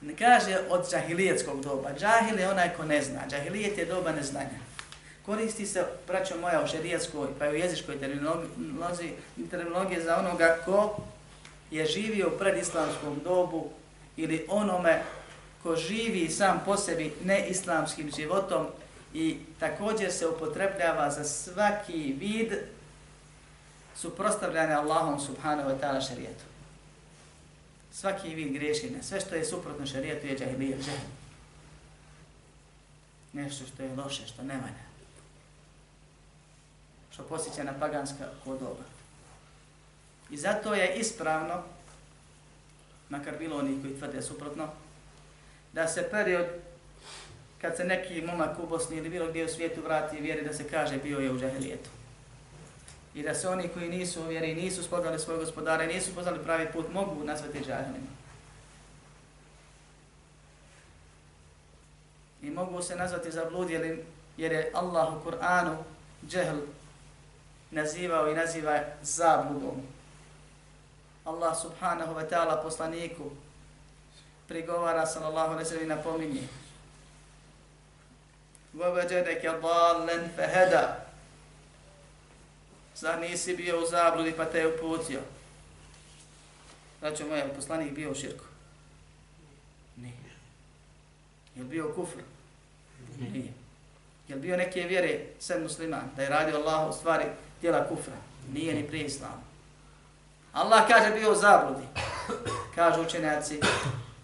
[0.00, 1.90] Ne kaže od džahilijetskog doba.
[1.98, 3.20] Džahil je onaj ko ne zna.
[3.30, 4.58] Džahilijet je doba neznanja.
[5.26, 9.12] Koristi se, braćo moja, u šerijetskoj, pa i u jezičkoj terminologiji,
[9.50, 10.96] terminologiji za onoga ko
[11.70, 13.70] je živio u predislamskom dobu
[14.16, 15.02] ili onome
[15.62, 18.66] ko živi sam po sebi neislamskim životom
[19.14, 22.52] i također se upotrebljava za svaki vid
[23.96, 26.44] suprostavljanja Allahom subhanahu wa ta'ala šarijetu.
[27.92, 31.08] Svaki vid grešine, sve što je suprotno šarijetu je džahilijet, džahil.
[33.32, 34.86] Nešto što je loše, što ne valja.
[37.10, 38.84] Što posjeća na paganska kodoba.
[40.30, 41.62] I zato je ispravno,
[43.08, 44.68] makar bilo oni koji tvrde suprotno,
[45.72, 46.46] da se period
[47.60, 50.54] kad se neki momak u Bosni ili bilo gdje u svijetu vrati i vjeri da
[50.54, 51.95] se kaže bio je u džahilijetu
[53.15, 56.71] I da se oni koji nisu u vjeri, nisu spoznali svoj gospodare, nisu poznali pravi
[56.73, 58.11] put, mogu nazvati džahilima.
[62.41, 64.01] I mogu se nazvati zabludjelim
[64.37, 65.77] jer je Allah u Kur'anu
[66.27, 66.57] džehl
[67.71, 69.81] nazivao i naziva zabludom.
[71.25, 73.31] Allah subhanahu wa ta'ala poslaniku
[74.47, 76.47] prigovara sallallahu alaihi sallam i napominje
[78.77, 81.04] وَوَجَدَكَ ضَالًا فَهَدَا
[82.96, 85.20] Zar nisi bio u zabludi pa te je uputio?
[86.98, 88.44] Znači moj poslanik bio u širku?
[89.96, 90.12] Nije.
[91.56, 92.18] Je li bio kufr?
[93.18, 93.52] Nije.
[94.28, 97.24] Je li bio neke vjere sve musliman da je radio Allah u stvari
[97.60, 98.14] tijela kufra?
[98.52, 99.42] Nije ni prije islama.
[100.52, 101.86] Allah kaže bio u zabludi.
[102.74, 103.60] Kažu učenjaci,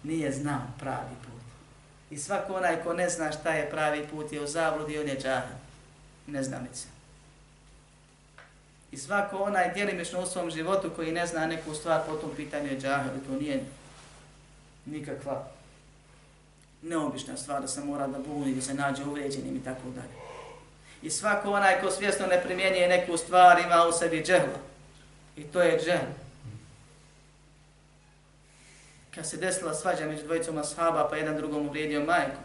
[0.03, 1.41] nije znao pravi put.
[2.09, 5.19] I svako onaj ko ne zna šta je pravi put je u zabludi, on je
[5.21, 5.55] džahil.
[6.27, 6.92] Neznamica.
[8.93, 12.67] I svako onaj djelimično u svom životu koji ne zna neku stvar po tom pitanju
[12.67, 13.11] je džahil.
[13.27, 13.63] To nije
[14.85, 15.47] nikakva
[16.81, 20.13] neobična stvar da se mora da buni, da se nađe uvređenim i tako dalje.
[21.01, 24.59] I svako onaj ko svjesno ne primjenjuje neku stvar ima u sebi džehla.
[25.37, 26.11] I to je džehl
[29.15, 32.41] kad se desila svađa među dvojicom ashaba, pa jedan drugom uvrijedio majku.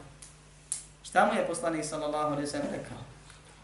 [1.02, 3.07] Šta mu je poslanik sallallahu alaihi sallam rekao?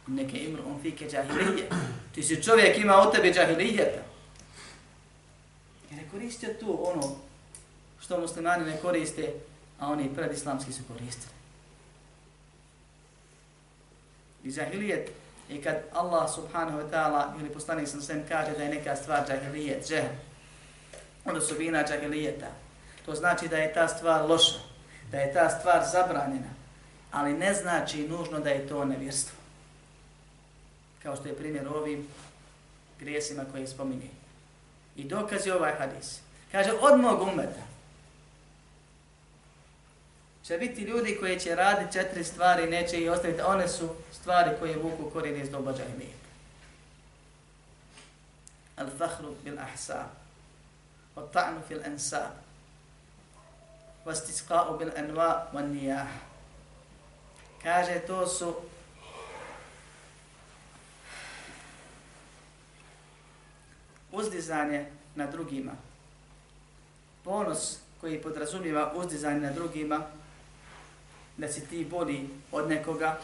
[0.06, 1.68] Neke imru on fike džahilije.
[2.14, 4.02] Ti si čovjek ima od tebe džahilijeta.
[5.90, 7.16] Jer je koristio tu ono
[8.00, 9.32] što muslimani ne koriste,
[9.78, 11.34] a oni predislamski su koristili.
[14.44, 15.10] I džahilijet
[15.48, 19.28] i kad Allah subhanahu wa ta'ala ili poslanik sam sem kaže da je neka stvar
[19.28, 20.14] džahilijet, džahl,
[21.24, 22.46] Ono su vina džahilijeta,
[23.06, 24.58] to znači da je ta stvar loša,
[25.10, 26.50] da je ta stvar zabranjena,
[27.10, 29.43] ali ne znači nužno da je to nevjerstvo.
[31.04, 32.08] Kao što je primjer ovim
[33.00, 34.10] grijesima koje spominje.
[34.96, 36.20] I dokaz je ovaj hadis.
[36.52, 37.62] Kaže, od mog umeta
[40.44, 43.42] će biti ljudi koji će raditi četiri stvari neće ih ostaviti.
[43.42, 46.24] One su stvari koje vuku korijen iz doba džahimijeta.
[48.76, 50.24] Al-fahru bil-ahsab.
[51.16, 52.34] wa ta'nu fil-ansab
[54.04, 56.10] vastisqa'u bil anwa wa nijah.
[57.62, 58.54] Kaže to su
[64.14, 65.72] uzdizanje na drugima.
[67.24, 70.00] Ponos koji podrazumijeva uzdizanje na drugima,
[71.36, 73.18] da si ti boli od nekoga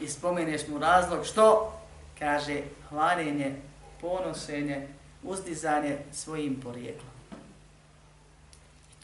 [0.00, 1.78] i spomeneš mu razlog što
[2.18, 3.56] kaže hvaljenje,
[4.00, 4.88] ponosenje,
[5.22, 7.12] uzdizanje svojim porijeklom.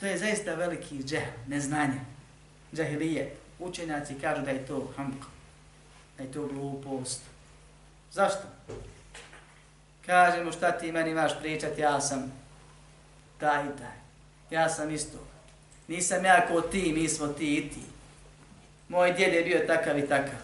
[0.00, 2.00] To je zaista veliki džeh, neznanje,
[2.74, 3.34] džahilije.
[3.58, 5.26] Učenjaci kažu da je to hamka,
[6.16, 7.20] da je to glupost.
[8.12, 8.42] Zašto?
[10.08, 12.32] Kaže mu šta ti meni imaš pričati, ja sam
[13.38, 13.98] taj i taj.
[14.50, 15.18] Ja sam isto.
[15.88, 17.82] Nisam ja ko ti, mi smo ti i ti.
[18.88, 20.40] Moj djed je bio takav i takav.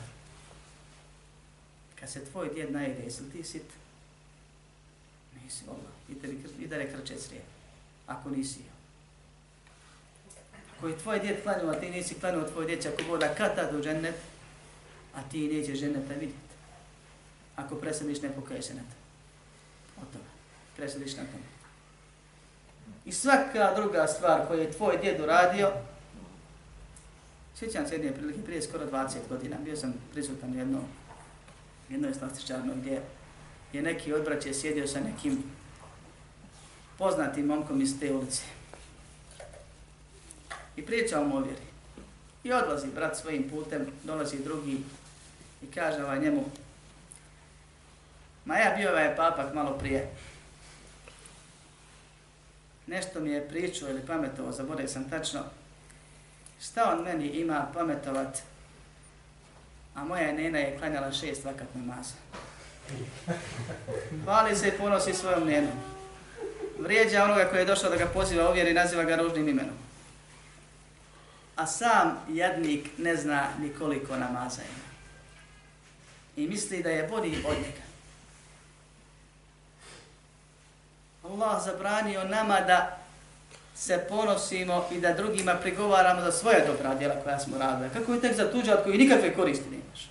[2.00, 3.70] Kad se tvoj djed najede, jesi ti sit?
[5.42, 6.24] Nisi, Allah.
[6.58, 7.42] I da rekrče srije.
[8.06, 8.74] Ako nisi ja
[10.84, 14.14] koji tvoj djed klanio, a ti nisi klanio tvoj djeć, ako voda kata do džennet,
[15.14, 16.54] a ti neće dženneta vidjeti.
[17.56, 18.74] Ako presediš, ne pokaješ se
[19.97, 20.07] na to.
[20.07, 20.24] Od toga.
[20.76, 21.45] Presediš na tome.
[23.05, 25.72] I svaka druga stvar koju je tvoj djed uradio,
[27.55, 30.80] sjećam se jedne prilike, prije skoro 20 godina, bio sam prisutan jedno,
[31.88, 33.03] jedno slastičarno gdje
[33.72, 35.42] je neki odbraće sjedio sa nekim
[36.99, 38.42] poznatim momkom iz te ulice
[40.76, 41.62] i pričao mu o vjeri.
[42.45, 44.78] I odlazi brat svojim putem, dolazi drugi
[45.62, 46.45] i kaže ovaj njemu,
[48.45, 50.11] ma ja bio ovaj papak malo prije,
[52.86, 55.40] nešto mi je pričao ili pametovo, zaboravio sam tačno,
[56.61, 58.42] šta on meni ima pametovat,
[59.95, 62.14] a moja nena je klanjala šest vakat namaza.
[64.24, 65.72] Hvali se i ponosi svojom nenom.
[66.78, 69.74] Vrijeđa onoga koji je došao da ga poziva ovjer i naziva ga ružnim imenom.
[71.57, 74.84] A sam jadnik ne zna ni koliko namaza ima.
[76.36, 77.93] I misli da je bolji od njega.
[81.24, 82.98] Allah zabranio nama da
[83.74, 87.90] se ponosimo i da drugima prigovaramo za svoje dobra djela koja smo radili.
[87.92, 90.10] Kako je tek za tuđat koji nikakve koristi nemaš?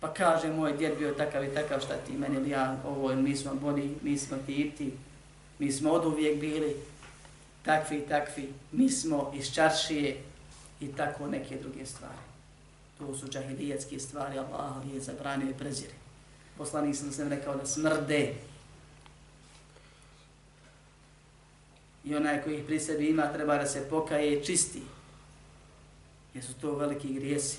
[0.00, 3.36] Pa kaže moj djed bio takav i takav šta ti meni ili ja ovo mi
[3.36, 4.92] smo bolji, mi smo ti i ti.
[5.58, 6.76] Mi smo od uvijek bili
[7.64, 8.52] takvi i takvi.
[8.72, 10.16] Mi smo iz čaršije
[10.80, 12.22] i tako neke druge stvari.
[12.98, 15.92] To su džahilijetske stvari, Allah je zabranio i prezire.
[16.58, 18.34] Poslanik sam sam rekao da smrde.
[22.04, 24.82] I onaj koji ih pri sebi ima treba da se pokaje i čisti.
[26.34, 27.58] Jer su to veliki grijesi.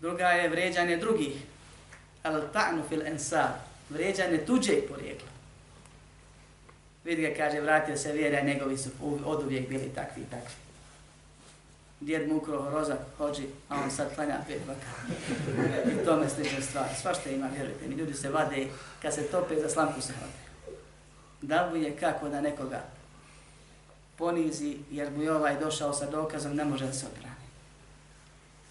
[0.00, 1.34] Druga je vređanje drugih.
[2.22, 3.50] Al ta'nu fil ensar.
[3.90, 5.28] Vređanje tuđeg porijekla.
[7.04, 8.90] Vidi ga, kaže, vratio se vjera, njegovi su
[9.24, 10.54] od uvijek bili takvi i takvi.
[12.00, 14.90] Djed mukro roza hođi, a on sad klanja pet vaka.
[15.90, 16.94] I tome slične stvari.
[17.02, 18.66] Svašta ima, vjerujte mi, ljudi se vade,
[19.02, 20.51] kad se tope, za slamku se vade.
[21.42, 22.82] Da mu je kako da nekoga
[24.18, 27.34] ponizi, jer mu je ovaj došao sa dokazom, ne može da se odbrani.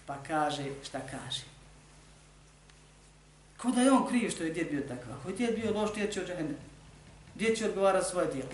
[0.06, 1.42] pa kaže šta kaže.
[3.56, 5.12] Ko da je on kriv što je djed bio takav?
[5.20, 6.54] Ako je djed bio loš, djed će od džahenne.
[7.34, 8.50] Djed će odgovara svoje djelo.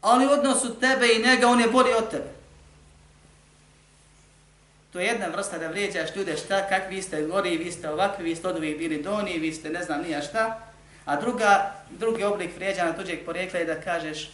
[0.00, 2.30] Ali odnosu tebe i njega, on je bolji od tebe.
[4.92, 8.36] To je jedna vrsta da vrijeđaš ljude šta, kakvi ste gori, vi ste ovakvi, vi
[8.36, 10.71] ste od bili doni, vi ste ne znam nija šta.
[11.04, 14.30] A druga, drugi oblik vrijeđana tuđeg porekla je da kažeš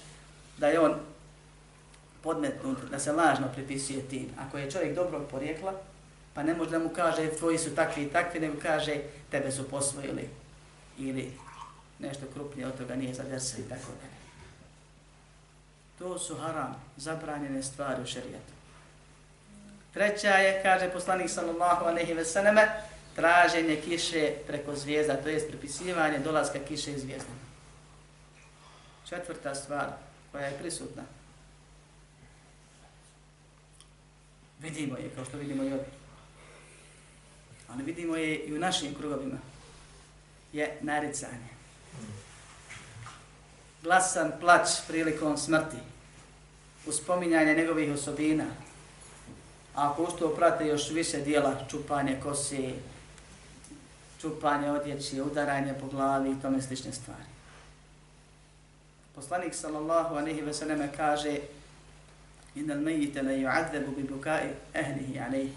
[0.59, 0.95] da je on
[2.23, 4.29] podmetnut, da se lažno pripisuje tim.
[4.39, 5.73] Ako je čovjek dobrog porijekla,
[6.35, 8.97] pa ne može da mu kaže tvoji su takvi i takvi, nego kaže
[9.31, 10.29] tebe su posvojili
[10.99, 11.33] ili
[11.99, 14.09] nešto krupnije od toga nije zadesio i tako da.
[15.99, 18.53] To su haram, zabranjene stvari u šerijetu.
[19.95, 22.69] Treća je, kaže poslanik sallallahu aleyhi ve sallame,
[23.19, 27.33] traženje kiše preko zvijezda, to jest pripisivanje dolaska kiše iz zvijezda.
[29.09, 29.87] Četvrta stvar
[30.33, 31.03] koja je prisutna,
[34.61, 35.89] Vidimo je, kao što vidimo i ovdje.
[37.69, 39.39] Ali vidimo je i u našim krugovima.
[40.53, 41.49] Je naricanje.
[43.83, 45.77] Glasan plać prilikom smrti.
[46.87, 48.45] Uspominjanje njegovih osobina.
[49.75, 52.73] A ako ušto prate još više dijela, čupanje kose,
[54.21, 57.29] čupanje odjeći, udaranje po glavi i tome slične stvari.
[59.15, 61.39] Poslanik sallallahu alejhi ve selleme kaže
[62.55, 65.53] Innal mayyita la yu'adzabu bi buka'i ahlihi alayhi.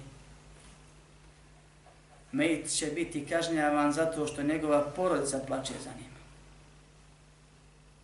[2.32, 6.12] Mejit će biti kažnjavan zato što njegova porodica plače za njim.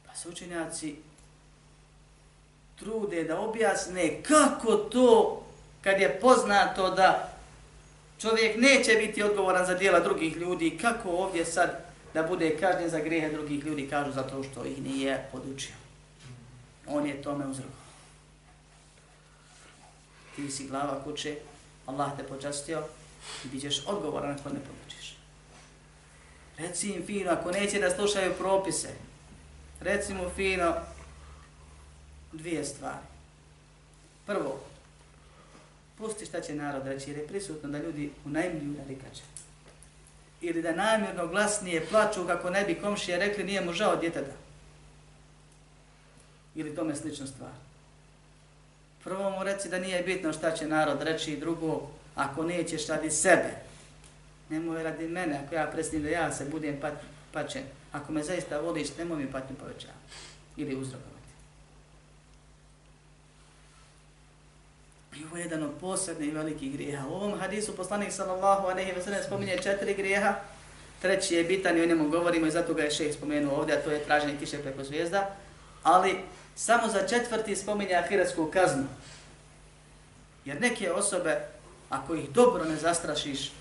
[0.06, 0.96] Pa su učenjaci
[2.80, 5.44] trude da objasne kako to
[5.82, 7.27] kad je poznato da
[8.22, 13.00] čovjek neće biti odgovoran za dijela drugih ljudi, kako ovdje sad da bude kažnjen za
[13.00, 15.76] grehe drugih ljudi, kažu zato što ih nije podučio.
[16.88, 17.78] On je tome uzrok.
[20.38, 21.36] ti si glava kuće,
[21.86, 22.84] Allah te počastio
[23.46, 25.18] i bit ćeš odgovoran ako ne podučiš.
[26.58, 28.90] Reci im fino, ako neće da slušaju propise,
[29.80, 30.74] reci mu fino
[32.32, 33.06] dvije stvari.
[34.26, 34.60] Prvo,
[35.98, 39.22] pusti šta će narod reći, jer je prisutno da ljudi u najmlju narikače.
[40.42, 44.36] Ili da namjerno glasnije plaču kako ne bi komšije rekli nije mu žao djeteta.
[46.56, 47.52] Ili tome slična stvar.
[49.04, 53.12] Prvo mu reci da nije bitno šta će narod reći i drugo, ako nećeš radi
[53.12, 53.50] sebe.
[54.50, 56.94] Nemoj radi mene, ako ja presnim da ja se budem pat,
[57.34, 57.64] pačen.
[57.92, 59.98] Ako me zaista voliš, nemoj mi patnju povećavati
[60.58, 61.18] ili uzrokovati.
[65.07, 67.08] I ovo je jedan od posebnih velikih grijeha.
[67.08, 70.36] U ovom hadisu poslanik sallallahu alejhi ve sellem spominje četiri grijeha.
[71.02, 73.82] Treći je bitan i o njemu govorimo i zato ga je šejh spomenuo ovdje, a
[73.82, 75.36] to je traženje kiše preko zvijezda.
[75.84, 76.20] Ali
[76.56, 78.86] samo za četvrti spominje ahiretsku kaznu.
[80.46, 81.42] Jer neke osobe,
[81.90, 83.52] ako ih dobro ne zastrašiš,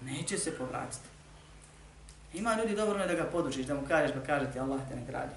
[0.00, 1.08] neće se povratiti.
[2.34, 5.34] Ima ljudi dobro da ga podučiš, da mu kažeš, pa kaže ti Allah te nagradi.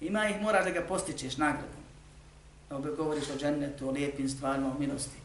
[0.00, 1.81] Ima ih, moraš da ga postičeš nagradom
[2.71, 5.17] Evo govoriš o džennetu, o lijepim stvarima, o milosti.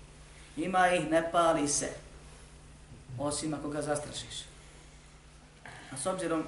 [0.57, 1.89] Ima ih, ne pali se.
[3.19, 4.45] Osim ako ga zastrašiš.
[5.93, 6.43] A s obzirom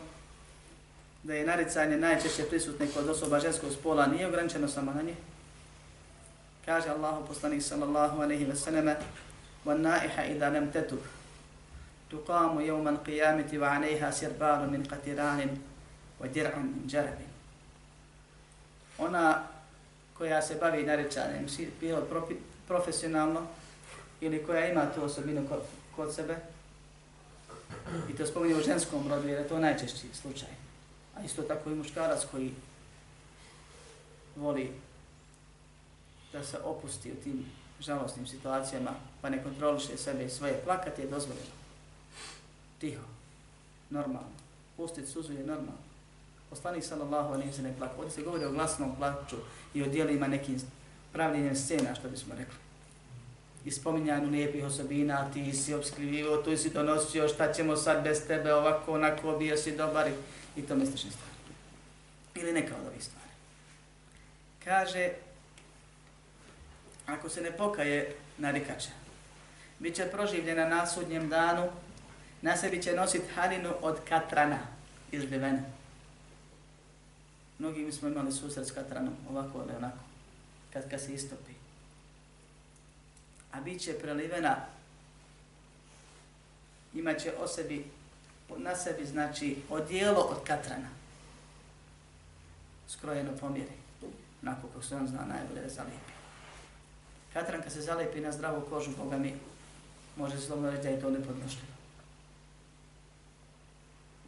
[1.22, 5.14] da je naricanje najčešće prisutne kod osoba ženskog spola, nije ograničeno samo na nje.
[6.64, 8.94] Kaže Allahu poslanik sallallahu alaihi wa sallam
[9.64, 11.00] وَالنَّائِحَ إِذَا لَمْ تَتُبْ
[12.10, 15.40] تُقَامُ يَوْمَ الْقِيَامِةِ وَعَلَيْهَا سِرْبَالٌ مِنْ قَتِرَانٍ
[16.20, 17.18] وَدِرْعٌ مِنْ جَرَبٍ
[18.98, 19.42] Ona
[20.19, 21.47] koja se bavi narečanjem,
[21.79, 22.07] bilo
[22.67, 23.47] profesionalno
[24.21, 25.61] ili koja ima tu osobinu kod,
[25.95, 26.35] kod sebe,
[28.09, 30.49] i to spominje u ženskom rodu, jer je to najčešći slučaj.
[31.15, 32.53] A isto tako i muškarac koji
[34.35, 34.71] voli
[36.33, 37.45] da se opusti u tim
[37.79, 38.91] žalostnim situacijama,
[39.21, 41.51] pa ne kontroliše sebe i svoje plakati je dozvoljeno.
[42.79, 43.03] Tiho,
[43.89, 44.29] normalno.
[44.77, 45.88] Pustiti suzu je normalno.
[46.49, 47.93] Poslanik sallallahu alejhi ve sellem plaka.
[47.97, 49.35] Ovdje se govori o glasnom plaću
[49.73, 50.61] i o djelima nekim
[51.13, 52.55] pravljenjem scena, što bismo rekli.
[53.65, 58.53] I spominjanju lijepih osobina, ti si obskrivio, tu si donosio, šta ćemo sad bez tebe,
[58.53, 60.13] ovako, onako, bio si dobar i,
[60.55, 61.33] i to mislišne stvari.
[62.35, 63.29] Ili neka od ovih stvari.
[64.63, 65.09] Kaže,
[67.05, 68.89] ako se ne pokaje narikača,
[69.79, 71.69] bit će proživljena na sudnjem danu,
[72.41, 74.59] na sebi će nositi halinu od katrana
[75.11, 75.78] izbivena.
[77.59, 79.97] Mnogi mi smo imali susret s katranom, ovako ili onako,
[80.73, 81.51] kad, kad se istopi.
[83.51, 84.55] A bit će prelivena,
[86.93, 87.85] imaće o sebi,
[88.57, 90.87] na sebi znači odijelo od katrana.
[92.87, 93.73] Skrojeno pomjeri,
[94.41, 96.13] onako kako se on zna najbolje da zalijepi.
[97.33, 99.33] Katran kad se zalijepi na zdravu kožu, Boga mi
[100.15, 101.73] može se slobno reći da je to nepodnošljivo.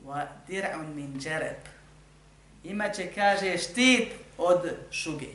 [0.05, 1.80] Wa dir'un min džereb.
[2.63, 5.27] Imaće, kaže, štit od šuge.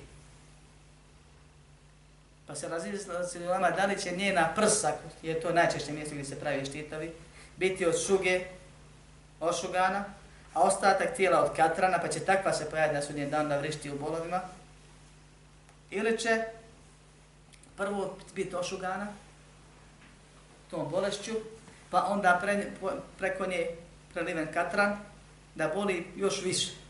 [2.46, 6.40] Pa se razvijeli vama da li će njena prsa, je to najčešće mjesto gdje se
[6.40, 7.12] pravi štitovi,
[7.56, 8.40] biti od šuge,
[9.40, 10.04] ošugana,
[10.54, 13.90] a ostatak tijela od katrana, pa će takva se pojaviti na sudnjem danu da vrišti
[13.90, 14.40] u bolovima.
[15.90, 16.44] Ili će
[17.76, 19.06] prvo biti ošugana
[20.70, 21.32] tom bolešću,
[21.90, 22.66] pa onda pre,
[23.18, 23.66] preko nje
[24.14, 24.98] preliven katran,
[25.54, 26.85] da boli još više.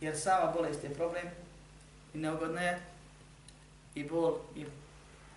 [0.00, 1.26] Jer sama bolest je problem
[2.14, 2.80] i neugodna je
[3.94, 4.66] i bol i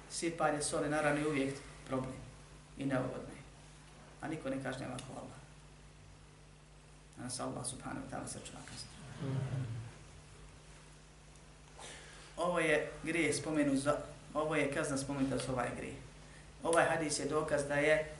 [0.09, 1.55] sipanje soli naravno je uvijek
[1.87, 2.15] problem
[2.77, 3.41] i neugodna je.
[4.21, 5.39] A niko ne kaže nema ko Allah.
[7.19, 8.89] A nas Allah subhanahu wa ta'ala sačuva kazna.
[12.37, 13.97] Ovo je grije spomenu za
[14.33, 15.95] ovo je kazna spomenuta za ovaj grije.
[16.63, 18.18] Ovaj hadis je dokaz da je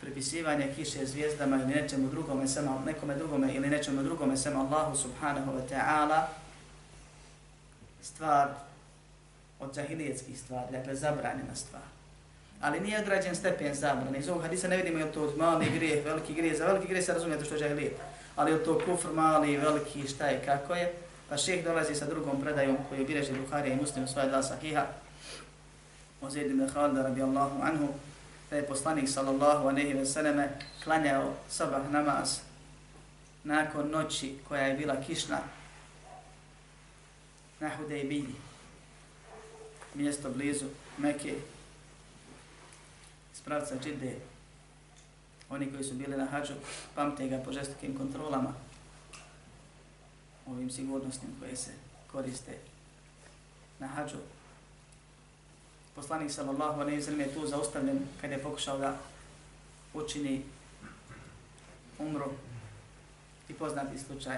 [0.00, 5.52] pripisivanje kiše zvijezdama ili nečemu drugome, samo nekome drugome ili nečemu drugome, samo Allahu subhanahu
[5.52, 6.22] wa ta'ala,
[8.02, 8.48] stvar
[9.60, 11.82] od džahilijetskih stvari, dakle zabranjena stvar.
[12.60, 14.18] Ali nije odrađen stepen zabrane.
[14.18, 16.58] Iz ovog hadisa ne vidimo je to mali grijeh, veliki grijeh.
[16.58, 17.96] Za veliki grijeh se razumije to što je džahilijet.
[18.36, 20.92] Ali je to kufr mali, veliki, šta je, kako je.
[21.28, 24.86] Pa šeh dolazi sa drugom predajom koju bireže Buharija i Muslim u svoje dva sahiha.
[26.20, 27.88] O Zaid ibn Khalda radijallahu anhu,
[28.50, 30.48] da je poslanik sallallahu aleyhi ve selleme
[30.84, 32.40] klanjao sabah namaz
[33.44, 35.38] nakon noći koja je bila kišna
[37.60, 38.34] na Hudejbiji,
[39.94, 40.66] mjesto blizu
[40.98, 41.34] Mekke,
[43.34, 44.16] iz pravca Džide.
[45.50, 46.52] Oni koji su bili na hađu,
[46.94, 48.54] pamte ga po žestokim kontrolama,
[50.46, 51.70] ovim sigurnosnim koje se
[52.12, 52.58] koriste
[53.78, 54.18] na hađu.
[55.98, 58.96] Poslanik sallallahu alejhi ve sellem je tu zaustavljen kada je pokušao da
[59.94, 60.42] učini
[61.98, 62.30] umru
[63.48, 64.36] i poznati slučaj.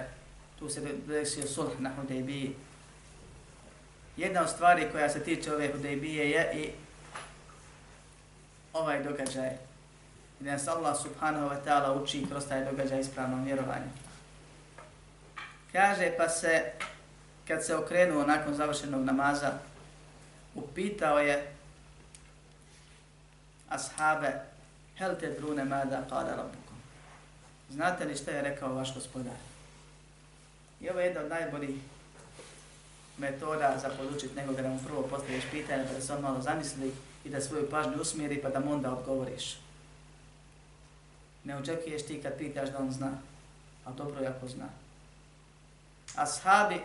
[0.59, 2.55] Tu se desio sulh na Hudejbiji.
[4.17, 6.71] Jedna od stvari koja se tiče ove Hudejbije je i
[8.73, 9.49] ovaj događaj.
[10.39, 13.91] I da nas Allah subhanahu wa ta'ala uči kroz taj događaj ispravnom vjerovanju.
[15.71, 16.71] Kaže pa se,
[17.47, 19.51] kad se okrenuo nakon završenog namaza,
[20.55, 21.50] upitao je
[23.71, 24.31] ashabe,
[24.97, 26.77] hel te drune mada kada rabbukum.
[27.69, 29.39] Znate li šta je rekao vaš gospodar?
[30.81, 31.75] I ovo je jedna od najboljih
[33.17, 36.93] metoda za podučiti nekoga da mu prvo postaviš pitanje, pa da se on malo zamisli
[37.25, 39.57] i da svoju pažnju usmjeri, pa da mu onda odgovoriš.
[41.43, 43.11] Ne očekuješ ti kad pitaš da on zna,
[43.85, 44.67] a dobro jako zna
[46.15, 46.79] ashabi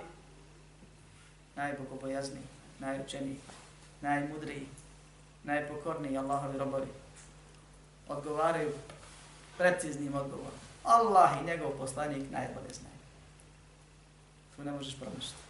[1.57, 2.43] najbogobojazniji,
[2.79, 3.37] najučeniji,
[4.01, 4.67] najmudriji,
[5.47, 6.87] najpokorniji Allahovi robovi
[8.09, 8.73] odgovaraju
[9.59, 10.61] preciznim odgovorom.
[10.85, 12.97] Allah i njegov poslanik najbolje znaju.
[14.57, 15.47] Tu ne možeš promišljati.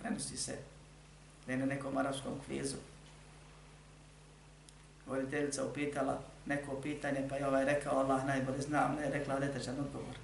[0.00, 0.58] Prenosi se
[1.46, 2.76] da je na nekom arabskom kvizu
[5.06, 9.80] voditeljica upitala neko pitanje, pa je ovaj rekao, Allah najbolje znam, ne je rekla detečan
[9.80, 10.14] odgovor.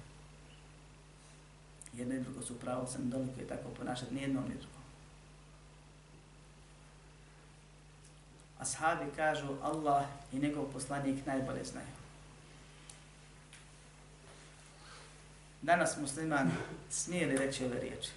[1.93, 4.76] Jedno i drugo su pravo, sam doliko i tako ponašati, ni jedno ni drugo.
[8.67, 11.87] Ashabi kažu, Allah i njegov poslanik najbolje znaju.
[15.61, 16.51] Danas musliman
[16.89, 18.11] smije li reći ove riječi?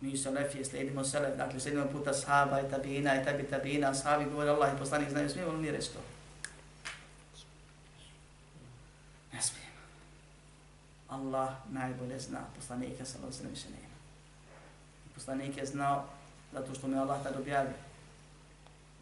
[0.00, 4.24] Mi se lefije slijedimo selef, dakle slijedimo puta sahaba i tabina i tabi tabina, sahabi
[4.24, 5.98] govore Allah i poslanik znaju, smijemo li mi reći to?
[9.32, 9.80] Ne smijemo.
[11.08, 13.96] Allah najbolje zna, poslanika sa lozinom više nema.
[15.14, 16.04] Poslanik je znao
[16.52, 17.85] zato što mi Allah tad objavio.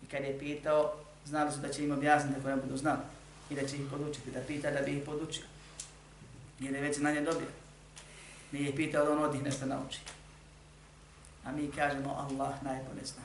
[0.05, 0.93] I kad je pitao,
[1.25, 3.01] znali su da će im objasniti ako ne budu znali
[3.51, 5.45] i da će ih podučiti, da pita da bi ih podučio.
[6.61, 7.49] Jer je već znanje dobio.
[8.53, 10.01] Nije pitao da on od njih nešto nauči.
[11.45, 13.23] A mi kažemo Allah najbolje zna.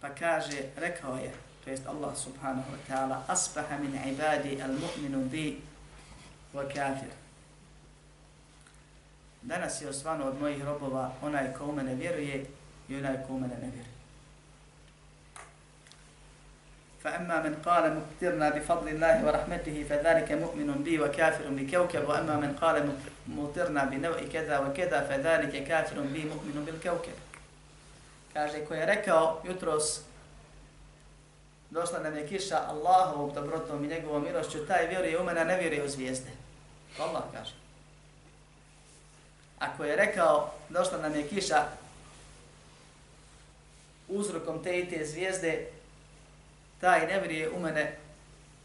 [0.00, 1.32] Pa kaže, rekao je,
[1.64, 5.60] to jest Allah subhanahu wa ta'ala, asbaha min ibadi al mu'minu bi
[6.54, 7.10] wa kafir.
[9.42, 12.46] Danas je osvano od mojih robova onaj ko u mene vjeruje
[12.88, 13.86] يلا يكون لنا نذر
[17.04, 22.92] فأما من قال مقترنا بفضل الله ورحمته فذلك مؤمن بي وكافر بكوكب وأما من قال
[23.26, 27.18] مقترنا بنوع كذا وكذا فذلك كافر بي مؤمن بالكوكب.
[28.34, 30.00] كاجي كوي ركو يتروس
[31.72, 32.38] دوشنا نمي
[32.70, 36.34] الله وبتبرتو من يقو وميروش جو تاي فيري يومنا نفيري وزيزده
[37.00, 37.54] الله كاجي
[39.62, 41.66] Ako je rekao, došla nam je kiša,
[44.08, 45.66] uzrokom te i te zvijezde,
[46.80, 47.96] taj ne vjeruje u mene,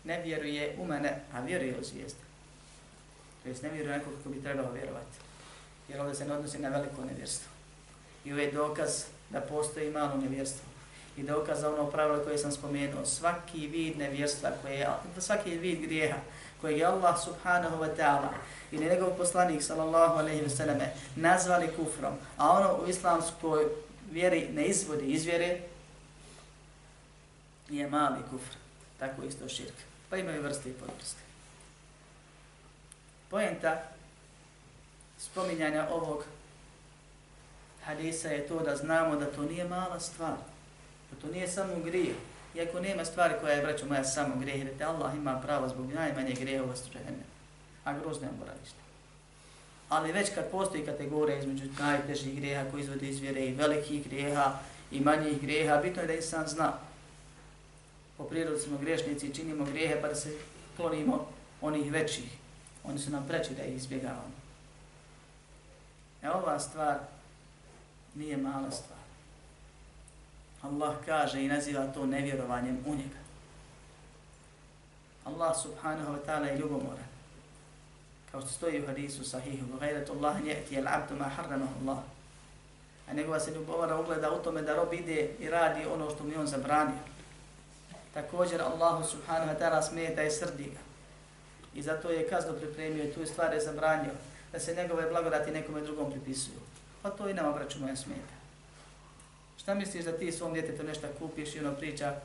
[0.03, 2.19] ne vjeruje u mene, a vjeruje u zvijezde.
[3.43, 5.17] To jest ne vjeruje nekog kako bi trebao vjerovati.
[5.89, 7.51] Jer ovdje se ne odnosi na veliko nevjerstvo.
[8.25, 10.65] I ovo je dokaz da postoji malo nevjerstvo.
[11.17, 13.05] I dokaz za ono pravilo koje sam spomenuo.
[13.05, 14.87] Svaki vid nevjerstva, koje je,
[15.19, 16.17] svaki vid grijeha
[16.61, 18.33] koje je Allah subhanahu wa ta'ala
[18.71, 23.65] ili njegov poslanik sallallahu alaihi wa sallame nazvali kufrom, a ono u islamskoj
[24.11, 25.59] vjeri ne izvodi izvjere,
[27.69, 28.55] je mali kufr,
[28.99, 29.73] tako isto širk.
[30.09, 31.21] Pa imaju vrste i podvrste.
[33.29, 33.83] Poenta
[35.17, 36.23] spominjanja ovog
[37.83, 40.37] hadisa je to da znamo da to nije mala stvar.
[41.11, 42.15] Da to nije samo grije.
[42.55, 45.93] Iako nema stvari koja je, braćo moja, samo grije, jer te Allah ima pravo zbog
[45.93, 47.23] najmanje grije u vastruđene.
[47.83, 48.27] A groz ne.
[49.89, 54.59] Ali već kad postoji kategorija između najtežih grijeha koji izvode iz vjere i velikih grijeha
[54.91, 56.73] i manjih grijeha, bitno je da insan zna
[58.17, 60.37] po prirodi smo grešnici i činimo grijehe pa da se
[60.75, 61.27] klonimo
[61.61, 62.37] onih većih.
[62.83, 64.37] Oni su nam preči da ih izbjegavamo.
[66.23, 66.97] E ova stvar
[68.15, 68.99] nije mala stvar.
[70.61, 73.19] Allah kaže i naziva to nevjerovanjem u njega.
[75.25, 77.06] Allah subhanahu wa ta'ala je ljubomoran.
[78.37, 81.97] Kao što stoji u hadisu sahihu, gajrat Allah njeti al abdu ma harramahu Allah.
[83.09, 86.39] A njegova se ljubovara ugleda u tome da rob ide i radi ono što mu
[86.39, 86.99] on zabranio
[88.13, 90.79] također Allahu subhanahu wa ta'ala smeta i srdi ga.
[91.75, 94.11] I zato je kaznu pripremio i tu je stvar je zabranio
[94.51, 96.59] da se njegove blagodati nekome drugom pripisuju.
[97.01, 98.35] Pa to i nama, braću moja, smeta.
[99.57, 102.15] Šta misliš da ti svom djetetu nešto kupiš i ono priča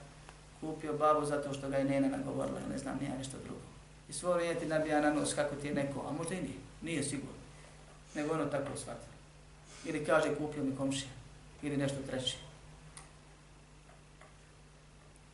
[0.60, 3.71] kupio babu zato što ga je nena nagovorila, ne znam, nije nešto drugo.
[4.12, 7.02] I svoj vrijeti nabija na nos kako ti je neko, a možda i nije, nije
[7.02, 7.42] sigurno.
[8.14, 9.06] Nego ono tako shvati.
[9.84, 11.10] Ili kaže kupio mi komšija,
[11.62, 12.36] ili nešto treće.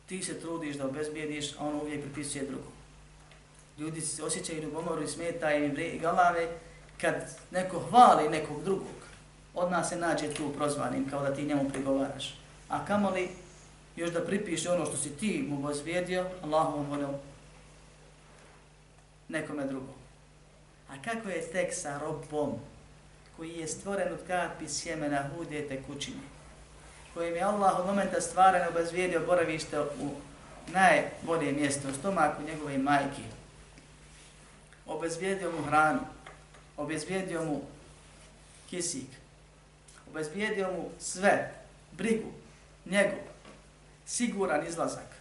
[0.09, 2.73] ti se trudiš da obezbijediš, a on uvijek pripisuje drugom.
[3.77, 6.47] Ljudi se osjećaju ljubomoru i smeta im i galave
[7.01, 8.99] kad neko hvali nekog drugog.
[9.53, 12.37] Od nas se nađe tu prozvanim kao da ti njemu prigovaraš.
[12.69, 13.29] A kamoli
[13.95, 17.15] još da pripiše ono što si ti mu obezbijedio, Allahom voljom
[19.29, 19.95] nekome drugom.
[20.89, 22.59] A kako je tek sa robom
[23.37, 26.39] koji je stvoren od kapi sjemena hude tekućine?
[27.13, 30.11] kojim je Allah od momenta stvaranja obazvijedio boravište u
[30.67, 33.21] najbolje mjesto, u stomaku njegove majke.
[34.85, 35.99] Obezvijedio mu hranu,
[36.77, 37.61] obezvijedio mu
[38.69, 39.07] kisik,
[40.11, 41.53] obezvijedio mu sve,
[41.91, 42.31] brigu,
[42.85, 43.17] njegu,
[44.05, 45.18] siguran izlazak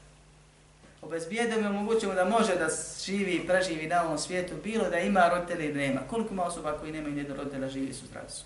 [1.03, 2.69] obezbijedimo i omogućimo da može da
[3.05, 6.01] živi i preživi na ovom svijetu, bilo da ima roditelja ili nema.
[6.11, 8.45] Koliko ima osoba koji nemaju nijedno roditelja živi su zdravi su.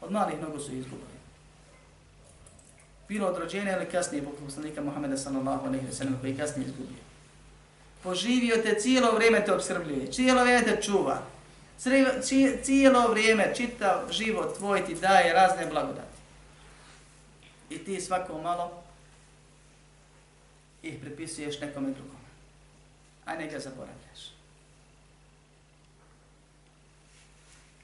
[0.00, 1.18] Od malih mnogo su izgubili
[3.08, 7.02] bilo od rođenja ili kasnije poput poslanika Muhammeda sallallahu alejhi ve sellem koji kasnije izgubio.
[8.02, 11.18] Poživio te cijelo vrijeme te obskrbljuje, cijelo vrijeme te čuva.
[12.62, 16.18] Cijelo vrijeme, čitav život tvoj ti daje razne blagodati.
[17.70, 18.82] I ti svako malo
[20.82, 22.28] ih pripisuješ nekome drugome,
[23.24, 24.32] A ne ga zaboravljaš.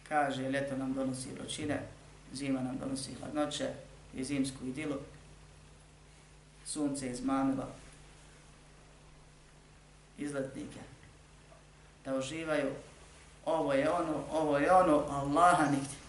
[0.08, 1.82] Kaže, ljeto nam donosi vrućine,
[2.32, 3.68] zima nam donosi hladnoće,
[4.16, 4.96] i zimsku idilu.
[6.66, 7.68] Sunce izmanilo
[10.18, 10.80] izletnike
[12.04, 12.70] da uživaju
[13.44, 16.03] ovo je ono, ovo je ono, Allaha nigdje.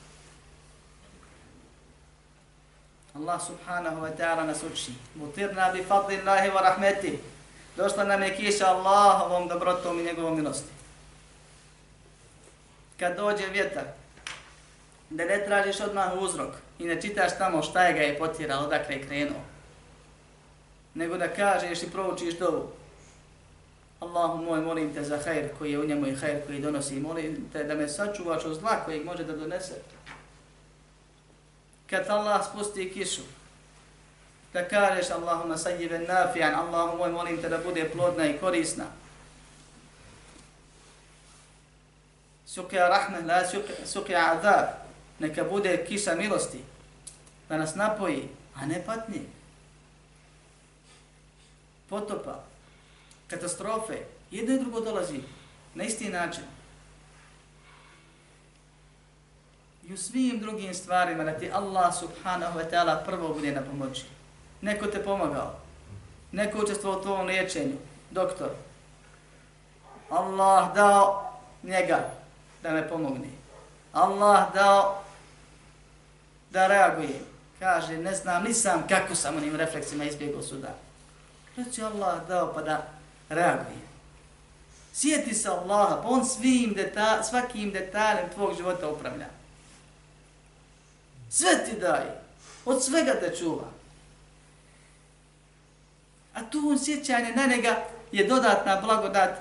[3.15, 4.91] Allah subhanahu wa ta'ala nas uči.
[5.15, 7.19] Mutirna bi fadli Allahi wa rahmeti.
[7.77, 10.71] Došla nam je kiša Allahovom dobrotom i njegovom milosti.
[12.99, 13.83] Kad dođe vjetar,
[15.09, 18.95] da ne tražiš odmah uzrok i ne čitaš tamo šta je ga je potiralo, odakle
[18.95, 19.41] je krenuo,
[20.93, 22.71] nego da kažeš i proučiš dovu.
[23.99, 26.99] Allahu moj, molim te za hajr koji je u njemu i hajr koji donosi.
[26.99, 29.73] Molim te da me sačuvaš od zla kojeg može da donese.
[31.89, 33.21] Kad Allah spusti kišu,
[34.53, 38.85] da kažeš Allahuma sajjive nafijan, Allahu moj, molim te da bude plodna i korisna.
[42.47, 43.41] Sukja rahme, la
[43.85, 44.65] sukja azab,
[45.19, 46.61] neka bude kiša milosti,
[47.49, 49.21] da nas napoji, a ne patni.
[51.89, 52.43] Potopa,
[53.27, 55.19] katastrofe, jedno i drugo dolazi
[55.75, 56.43] na isti način.
[59.87, 64.05] I u svim drugim stvarima da ti Allah subhanahu wa ta'ala prvo bude na pomoći.
[64.61, 65.55] Neko te pomagao,
[66.31, 67.77] neko učestvovao u tvojom liječenju,
[68.11, 68.49] doktor.
[70.09, 71.33] Allah dao
[71.63, 72.11] njega
[72.63, 73.29] da me pomogne.
[73.93, 75.03] Allah dao
[76.49, 77.19] da reaguje.
[77.59, 80.75] Kaže, ne znam, nisam kako sam onim refleksima izbjegao suda.
[81.57, 82.87] Reći Allah dao pa da
[83.29, 83.85] reaguje.
[84.93, 89.34] Sjeti se Allaha, pa on svim deta, svakim detaljem tvog života upravlja.
[91.35, 92.21] Sve ti daje,
[92.65, 93.67] od svega te čuva.
[96.33, 99.39] A tu sjećanje na njega je dodatna blagodat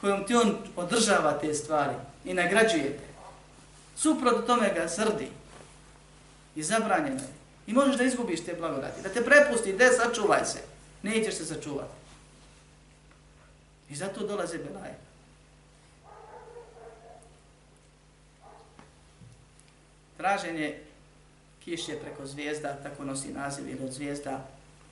[0.00, 1.94] kojom ti on održava te stvari
[2.24, 3.04] i nagrađuje te.
[3.96, 5.28] Suprot tome ga srdi
[6.56, 7.34] i zabranjeno je.
[7.66, 10.58] I možeš da izgubiš te blagodati, da te prepusti, de sačuvaj se,
[11.02, 11.94] nećeš se sačuvati.
[13.90, 14.98] I zato dolaze belaje.
[20.16, 20.84] Traženje
[21.64, 24.46] kiše preko zvijezda, tako nosi naziv ili od zvijezda,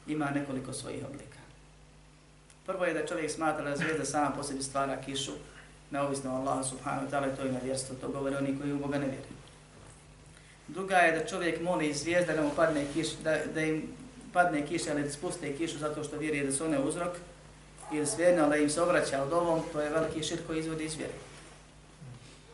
[0.07, 1.39] ima nekoliko svojih oblika.
[2.66, 5.33] Prvo je da čovjek smatra da zvijezda sama po sebi stvara kišu,
[5.91, 9.07] neovisno o Allahu subhanahu ta'ala, to je nevjerstvo, to govore oni koji u Boga ne
[9.07, 9.43] vjeruju.
[10.68, 13.83] Druga je da čovjek moli zvijezda da mu padne kiš, da, da im
[14.33, 17.16] padne kiša ili da spuste kišu zato što vjeruje da su one uzrok,
[17.93, 20.97] ili svejedno da im se obraća od ovom, to je veliki šir koji izvodi iz
[20.97, 21.12] vjere.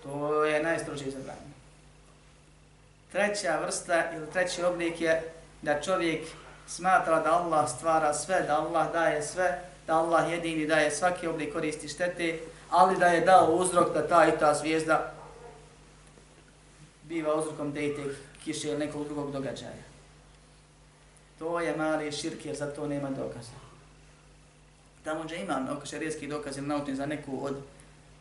[0.02, 1.47] To je najstrožije zabranje.
[3.12, 5.32] Treća vrsta ili treći oblik je
[5.62, 6.26] da čovjek
[6.66, 11.52] smatra da Allah stvara sve, da Allah daje sve, da Allah jedini daje svaki oblik
[11.52, 12.38] koristi štete,
[12.70, 15.12] ali da je dao uzrok da ta i ta zvijezda
[17.02, 18.02] biva uzrokom te i te
[18.44, 19.88] kiše ili nekog drugog događaja.
[21.38, 23.68] To je mali širk jer za to nema dokaza
[25.08, 27.56] tamo gdje ima oko šarijski dokaz ili naučni za neku od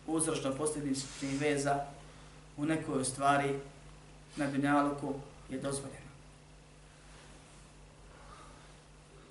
[0.08, 1.86] uzročno posljedničnih veza
[2.58, 3.60] u nekoj stvari
[4.38, 5.14] na dunjaluku
[5.50, 6.08] je dozvoljeno.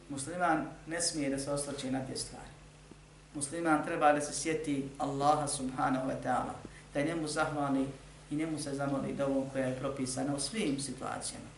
[0.08, 2.50] Musliman ne smije da se osvrće na te stvari.
[3.34, 6.52] Musliman treba da se sjeti Allaha subhanahu wa ta'ala,
[6.94, 7.86] da njemu zahvali
[8.30, 11.56] i njemu se zamoli dovom koja je propisana u svim situacijama.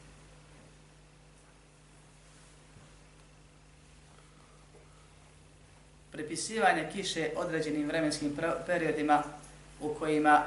[6.19, 8.37] prepisivanje kiše određenim vremenskim
[8.67, 9.23] periodima
[9.81, 10.45] u kojima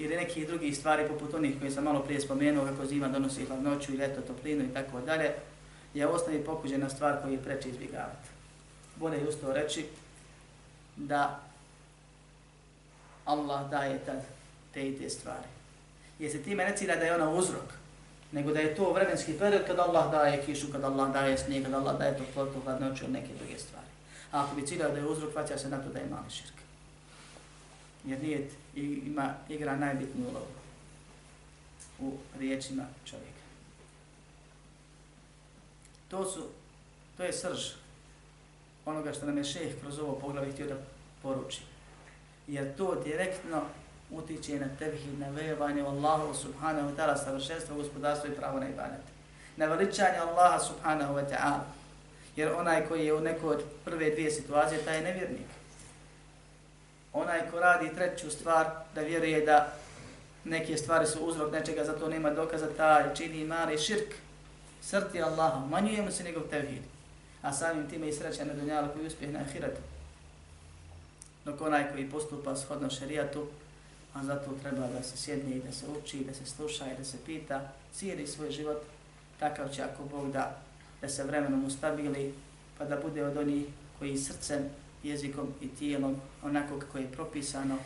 [0.00, 3.92] ili neki drugi stvari poput onih koje sam malo prije spomenuo kako zima donosi hladnoću
[3.92, 5.32] i leto toplinu i tako dalje,
[5.94, 8.28] je osnovi pokuđena stvar koju je preče izbjegavati.
[8.96, 9.86] Bolje je usto reći
[10.96, 11.40] da
[13.24, 14.22] Allah daje tad
[14.74, 15.48] te i te stvari.
[16.18, 17.72] Jer se time ne cilja da je ona uzrok,
[18.32, 21.74] nego da je to vremenski period kad Allah daje kišu, kad Allah daje snijeg, kad
[21.74, 23.86] Allah daje toplotu, hladnoću ili neke druge stvari.
[24.32, 26.59] A ako bi ciljao da je uzrok, vaća se na to da je mali širk.
[28.04, 30.46] Jer nijet ima, igra najbitniju ulogu
[32.00, 33.40] u riječima čovjeka.
[36.08, 36.46] To su,
[37.16, 37.70] to je srž
[38.84, 40.76] onoga što nam je šeh kroz ovo poglavlje htio da
[41.22, 41.60] poruči.
[42.46, 43.62] Jer to direktno
[44.10, 49.04] utiče na tevhid, na vejevanje Allahu subhanahu wa ta'ala, savršenstvo, gospodarstvo i pravo na ibadet.
[49.56, 51.60] Na veličanje Allaha subhanahu wa ta'ala.
[52.36, 55.46] Jer onaj koji je u nekoj od prve dvije situacije, taj je nevjernik
[57.12, 59.72] onaj ko radi treću stvar, da vjeruje da
[60.44, 64.14] neke stvari su uzrok nečega, zato nema dokaza, taj čini mali širk,
[64.82, 66.82] srti Allaha, manjuje mu se njegov tevhid,
[67.42, 69.80] a samim time i sreća na dunjalu koji uspjeh na ahiretu.
[71.44, 73.46] Dok onaj koji postupa shodno šarijatu,
[74.14, 77.04] a zato treba da se sjedne i da se uči, da se sluša i da
[77.04, 78.82] se pita, cijeli svoj život,
[79.38, 80.56] takav će ako Bog da,
[81.00, 82.34] da se vremenom ustabili,
[82.78, 83.64] pa da bude od onih
[83.98, 84.70] koji srcem,
[85.02, 87.76] jezikom i tijelom, onako kako je propisano,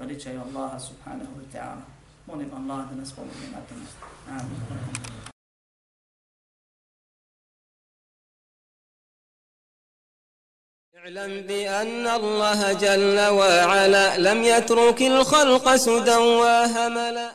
[0.00, 1.82] veličaju Allaha subhanahu wa ta'ala.
[2.26, 3.86] Molim Allah da nas pomogne na tom.
[4.28, 5.22] Amin.
[11.02, 17.30] اعلم بأن الله جل وعلا لم يترك الخلق سدى وهملا